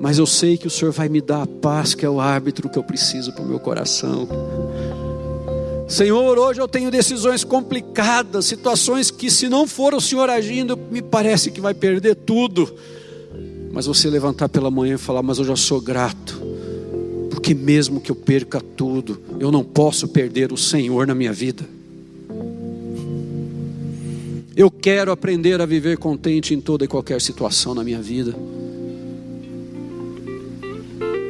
mas 0.00 0.16
eu 0.16 0.26
sei 0.26 0.56
que 0.56 0.66
o 0.66 0.70
Senhor 0.70 0.90
vai 0.90 1.06
me 1.06 1.20
dar 1.20 1.42
a 1.42 1.46
paz 1.46 1.94
que 1.94 2.04
é 2.04 2.08
o 2.08 2.18
árbitro 2.18 2.70
que 2.70 2.78
eu 2.78 2.82
preciso 2.82 3.30
para 3.34 3.44
o 3.44 3.46
meu 3.46 3.60
coração. 3.60 4.26
Senhor, 5.86 6.38
hoje 6.38 6.60
eu 6.62 6.66
tenho 6.66 6.90
decisões 6.90 7.44
complicadas, 7.44 8.46
situações 8.46 9.10
que, 9.10 9.30
se 9.30 9.50
não 9.50 9.68
for 9.68 9.94
o 9.94 10.00
Senhor 10.00 10.30
agindo, 10.30 10.78
me 10.90 11.02
parece 11.02 11.50
que 11.50 11.60
vai 11.60 11.74
perder 11.74 12.16
tudo. 12.16 12.74
Mas 13.70 13.84
você 13.84 14.08
levantar 14.08 14.48
pela 14.48 14.70
manhã 14.70 14.94
e 14.94 14.98
falar: 14.98 15.22
Mas 15.22 15.38
eu 15.38 15.44
já 15.44 15.54
sou 15.54 15.80
grato, 15.80 16.40
porque 17.30 17.54
mesmo 17.54 18.00
que 18.00 18.10
eu 18.10 18.16
perca 18.16 18.60
tudo, 18.60 19.20
eu 19.38 19.52
não 19.52 19.62
posso 19.62 20.08
perder 20.08 20.52
o 20.52 20.56
Senhor 20.56 21.06
na 21.06 21.14
minha 21.14 21.32
vida. 21.32 21.76
Eu 24.56 24.70
quero 24.70 25.12
aprender 25.12 25.60
a 25.60 25.66
viver 25.66 25.98
contente 25.98 26.54
em 26.54 26.60
toda 26.62 26.86
e 26.86 26.88
qualquer 26.88 27.20
situação 27.20 27.74
na 27.74 27.84
minha 27.84 28.00
vida. 28.00 28.34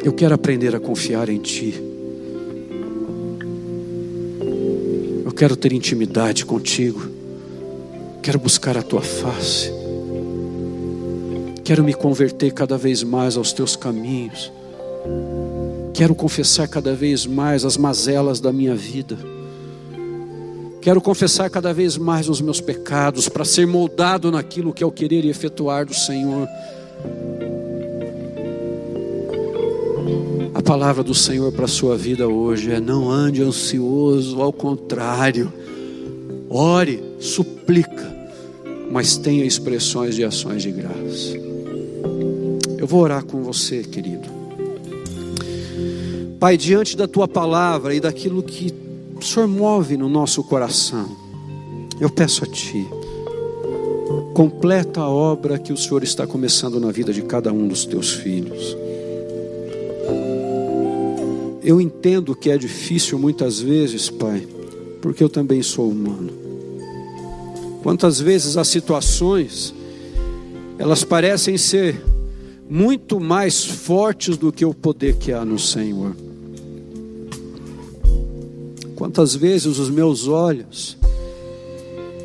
Eu 0.05 0.12
quero 0.12 0.33
aprender 0.33 0.77
a 0.77 0.79
confiar 0.79 1.29
em 1.29 1.41
Ti. 1.41 1.74
Eu 5.24 5.33
quero 5.33 5.57
ter 5.57 5.72
intimidade 5.72 6.47
contigo. 6.47 7.05
Quero 8.22 8.39
buscar 8.39 8.79
a 8.79 8.83
Tua 8.83 9.03
face. 9.03 9.72
Quero 11.64 11.83
me 11.83 11.95
converter 11.95 12.53
cada 12.53 12.79
vez 12.79 13.03
mais 13.03 13.37
aos 13.37 13.53
teus 13.53 13.74
caminhos. 13.74 14.53
Quero 15.93 16.14
confessar 16.14 16.68
cada 16.68 16.95
vez 16.95 17.27
mais 17.27 17.64
as 17.64 17.77
mazelas 17.77 18.39
da 18.39 18.53
minha 18.53 18.77
vida. 18.77 19.18
Quero 20.87 21.01
confessar 21.01 21.51
cada 21.51 21.74
vez 21.74 21.99
mais 21.99 22.28
os 22.28 22.41
meus 22.41 22.61
pecados 22.61 23.28
para 23.28 23.45
ser 23.45 23.66
moldado 23.66 24.30
naquilo 24.30 24.72
que 24.72 24.84
é 24.84 24.87
o 24.87 24.93
querer 24.93 25.24
e 25.24 25.28
efetuar 25.28 25.84
do 25.84 25.93
Senhor. 25.93 26.47
A 30.55 30.62
palavra 30.62 31.03
do 31.03 31.12
Senhor 31.12 31.51
para 31.51 31.64
a 31.64 31.68
sua 31.68 31.97
vida 31.97 32.28
hoje 32.28 32.70
é: 32.70 32.78
não 32.78 33.11
ande 33.11 33.43
ansioso, 33.43 34.41
ao 34.41 34.53
contrário, 34.53 35.53
ore, 36.49 37.03
suplica, 37.18 38.16
mas 38.89 39.16
tenha 39.16 39.45
expressões 39.45 40.14
de 40.14 40.22
ações 40.22 40.62
de 40.62 40.70
graça. 40.70 41.37
Eu 42.78 42.87
vou 42.87 43.01
orar 43.01 43.24
com 43.24 43.43
você, 43.43 43.82
querido. 43.82 44.28
Pai, 46.39 46.57
diante 46.57 46.97
da 46.97 47.09
tua 47.09 47.26
palavra 47.26 47.93
e 47.93 47.99
daquilo 47.99 48.41
que 48.41 48.86
o 49.19 49.25
Senhor 49.25 49.49
move 49.49 49.97
no 49.97 50.09
nosso 50.09 50.45
coração, 50.45 51.09
eu 51.99 52.11
peço 52.11 52.45
a 52.45 52.47
Ti, 52.47 52.87
completa 54.35 55.01
a 55.01 55.09
obra 55.09 55.59
que 55.59 55.73
o 55.73 55.77
Senhor 55.77 56.03
está 56.03 56.27
começando 56.27 56.79
na 56.79 56.93
vida 56.93 57.12
de 57.12 57.23
cada 57.23 57.53
um 57.53 57.67
dos 57.67 57.87
teus 57.87 58.12
filhos. 58.12 58.77
Eu 61.62 61.81
entendo 61.81 62.37
que 62.37 62.51
é 62.51 62.59
difícil 62.59 63.19
muitas 63.19 63.59
vezes, 63.59 64.11
Pai, 64.11 64.47
porque 65.01 65.25
eu 65.25 65.29
também 65.29 65.62
sou 65.62 65.91
humano. 65.91 66.31
Quantas 67.83 68.21
vezes 68.21 68.57
as 68.57 68.69
situações, 68.69 69.75
elas 70.79 71.03
parecem 71.03 71.57
ser 71.57 72.01
muito 72.69 73.19
mais 73.19 73.64
fortes 73.64 74.37
do 74.37 74.53
que 74.53 74.64
o 74.64 74.75
poder 74.75 75.17
que 75.17 75.33
há 75.33 75.45
no 75.45 75.59
Senhor. 75.59 76.26
Quantas 78.97 79.34
vezes 79.36 79.78
os 79.78 79.88
meus 79.88 80.26
olhos, 80.26 80.97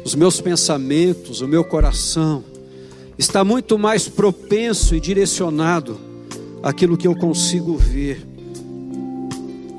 os 0.03 0.15
meus 0.15 0.41
pensamentos, 0.41 1.41
o 1.41 1.47
meu 1.47 1.63
coração 1.63 2.43
está 3.17 3.43
muito 3.43 3.78
mais 3.78 4.07
propenso 4.07 4.95
e 4.95 4.99
direcionado 4.99 5.99
àquilo 6.63 6.97
que 6.97 7.07
eu 7.07 7.15
consigo 7.15 7.78
ver 7.78 8.32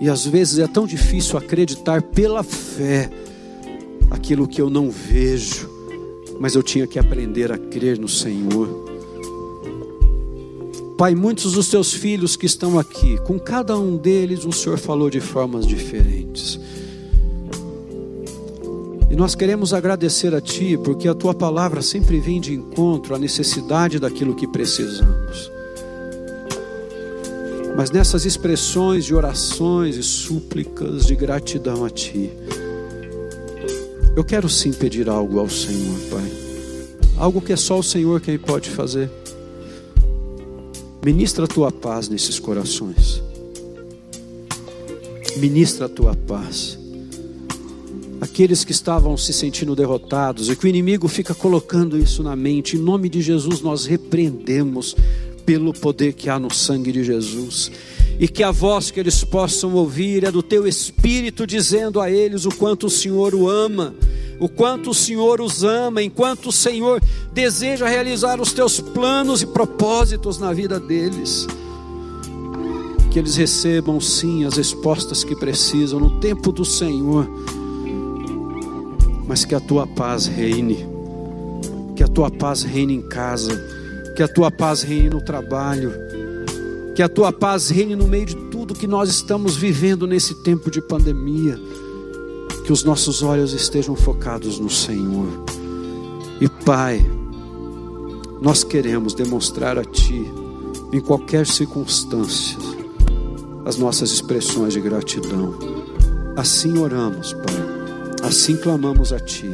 e 0.02 0.10
às 0.10 0.26
vezes 0.26 0.58
é 0.58 0.66
tão 0.66 0.84
difícil 0.84 1.38
acreditar 1.38 2.02
pela 2.02 2.42
fé 2.42 3.08
aquilo 4.10 4.48
que 4.48 4.60
eu 4.60 4.68
não 4.68 4.90
vejo, 4.90 5.70
mas 6.40 6.56
eu 6.56 6.62
tinha 6.62 6.88
que 6.88 6.98
aprender 6.98 7.52
a 7.52 7.56
crer 7.56 8.00
no 8.00 8.08
Senhor. 8.08 8.68
Pai, 10.98 11.14
muitos 11.14 11.52
dos 11.52 11.68
teus 11.68 11.94
filhos 11.94 12.34
que 12.34 12.46
estão 12.46 12.80
aqui, 12.80 13.16
com 13.18 13.38
cada 13.38 13.78
um 13.78 13.96
deles 13.96 14.44
o 14.44 14.50
Senhor 14.50 14.76
falou 14.76 15.08
de 15.08 15.20
formas 15.20 15.64
diferentes. 15.64 16.58
E 19.12 19.14
nós 19.14 19.34
queremos 19.34 19.74
agradecer 19.74 20.34
a 20.34 20.40
Ti, 20.40 20.78
porque 20.82 21.06
a 21.06 21.14
Tua 21.14 21.34
palavra 21.34 21.82
sempre 21.82 22.18
vem 22.18 22.40
de 22.40 22.54
encontro 22.54 23.14
à 23.14 23.18
necessidade 23.18 23.98
daquilo 23.98 24.34
que 24.34 24.46
precisamos. 24.46 25.52
Mas 27.76 27.90
nessas 27.90 28.24
expressões 28.24 29.04
de 29.04 29.14
orações 29.14 29.96
e 29.96 30.02
súplicas 30.02 31.04
de 31.04 31.14
gratidão 31.14 31.84
a 31.84 31.90
Ti, 31.90 32.30
eu 34.16 34.24
quero 34.24 34.48
sim 34.48 34.72
pedir 34.72 35.10
algo 35.10 35.38
ao 35.38 35.48
Senhor, 35.50 35.98
Pai. 36.10 36.32
Algo 37.18 37.42
que 37.42 37.52
é 37.52 37.56
só 37.56 37.78
o 37.78 37.82
Senhor 37.82 38.18
quem 38.18 38.38
pode 38.38 38.70
fazer. 38.70 39.10
Ministra 41.04 41.44
a 41.44 41.48
tua 41.48 41.70
paz 41.70 42.08
nesses 42.08 42.38
corações. 42.38 43.22
Ministra 45.36 45.84
a 45.84 45.88
tua 45.90 46.16
paz. 46.16 46.81
Aqueles 48.22 48.64
que 48.64 48.70
estavam 48.70 49.16
se 49.16 49.32
sentindo 49.32 49.74
derrotados 49.74 50.48
e 50.48 50.54
que 50.54 50.64
o 50.64 50.68
inimigo 50.68 51.08
fica 51.08 51.34
colocando 51.34 51.98
isso 51.98 52.22
na 52.22 52.36
mente, 52.36 52.76
em 52.76 52.78
nome 52.78 53.08
de 53.08 53.20
Jesus 53.20 53.60
nós 53.60 53.84
repreendemos 53.84 54.94
pelo 55.44 55.72
poder 55.72 56.12
que 56.12 56.30
há 56.30 56.38
no 56.38 56.48
sangue 56.54 56.92
de 56.92 57.02
Jesus. 57.02 57.72
E 58.20 58.28
que 58.28 58.44
a 58.44 58.52
voz 58.52 58.92
que 58.92 59.00
eles 59.00 59.24
possam 59.24 59.74
ouvir 59.74 60.22
é 60.22 60.30
do 60.30 60.40
teu 60.40 60.68
espírito 60.68 61.44
dizendo 61.44 62.00
a 62.00 62.08
eles 62.08 62.44
o 62.44 62.50
quanto 62.50 62.86
o 62.86 62.90
Senhor 62.90 63.34
o 63.34 63.50
ama, 63.50 63.92
o 64.38 64.48
quanto 64.48 64.90
o 64.90 64.94
Senhor 64.94 65.40
os 65.40 65.64
ama, 65.64 66.00
enquanto 66.00 66.50
o 66.50 66.52
Senhor 66.52 67.02
deseja 67.32 67.88
realizar 67.88 68.40
os 68.40 68.52
teus 68.52 68.78
planos 68.78 69.42
e 69.42 69.46
propósitos 69.46 70.38
na 70.38 70.52
vida 70.52 70.78
deles. 70.78 71.44
Que 73.10 73.18
eles 73.18 73.34
recebam 73.34 74.00
sim 74.00 74.44
as 74.44 74.58
respostas 74.58 75.24
que 75.24 75.34
precisam 75.34 75.98
no 75.98 76.20
tempo 76.20 76.52
do 76.52 76.64
Senhor, 76.64 77.28
mas 79.32 79.46
que 79.46 79.54
a 79.54 79.60
tua 79.60 79.86
paz 79.86 80.26
reine, 80.26 80.86
que 81.96 82.02
a 82.02 82.06
tua 82.06 82.30
paz 82.30 82.64
reine 82.64 82.92
em 82.92 83.00
casa. 83.00 83.58
Que 84.14 84.22
a 84.22 84.28
tua 84.28 84.50
paz 84.50 84.82
reine 84.82 85.08
no 85.08 85.22
trabalho, 85.22 85.90
que 86.94 87.02
a 87.02 87.08
tua 87.08 87.32
paz 87.32 87.70
reine 87.70 87.96
no 87.96 88.06
meio 88.06 88.26
de 88.26 88.36
tudo 88.50 88.74
que 88.74 88.86
nós 88.86 89.08
estamos 89.08 89.56
vivendo 89.56 90.06
nesse 90.06 90.34
tempo 90.42 90.70
de 90.70 90.82
pandemia, 90.82 91.58
que 92.66 92.70
os 92.70 92.84
nossos 92.84 93.22
olhos 93.22 93.54
estejam 93.54 93.96
focados 93.96 94.58
no 94.58 94.68
Senhor. 94.68 95.28
E 96.38 96.46
Pai, 96.66 97.02
nós 98.42 98.62
queremos 98.62 99.14
demonstrar 99.14 99.78
a 99.78 99.84
Ti, 99.86 100.30
em 100.92 101.00
qualquer 101.00 101.46
circunstância, 101.46 102.58
as 103.64 103.78
nossas 103.78 104.10
expressões 104.10 104.74
de 104.74 104.80
gratidão. 104.82 105.54
Assim 106.36 106.76
oramos, 106.76 107.32
Pai, 107.32 107.71
assim 108.22 108.56
clamamos 108.56 109.12
a 109.12 109.20
Ti, 109.20 109.50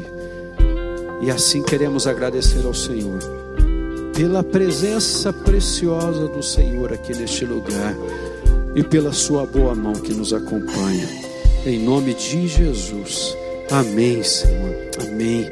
e 1.21 1.31
assim 1.31 1.63
queremos 1.63 2.07
agradecer 2.07 2.65
ao 2.65 2.75
Senhor 2.75 3.19
pela 4.15 4.43
presença 4.43 5.33
preciosa 5.33 6.27
do 6.27 6.43
Senhor 6.43 6.93
aqui 6.93 7.17
neste 7.17 7.45
lugar 7.45 7.95
e 8.75 8.83
pela 8.83 9.13
Sua 9.13 9.47
boa 9.47 9.75
mão 9.75 9.93
que 9.93 10.13
nos 10.13 10.33
acompanha. 10.33 11.09
Em 11.65 11.79
nome 11.79 12.15
de 12.15 12.49
Jesus. 12.49 13.37
Amém, 13.71 14.23
Senhor. 14.23 14.75
Amém. 15.01 15.51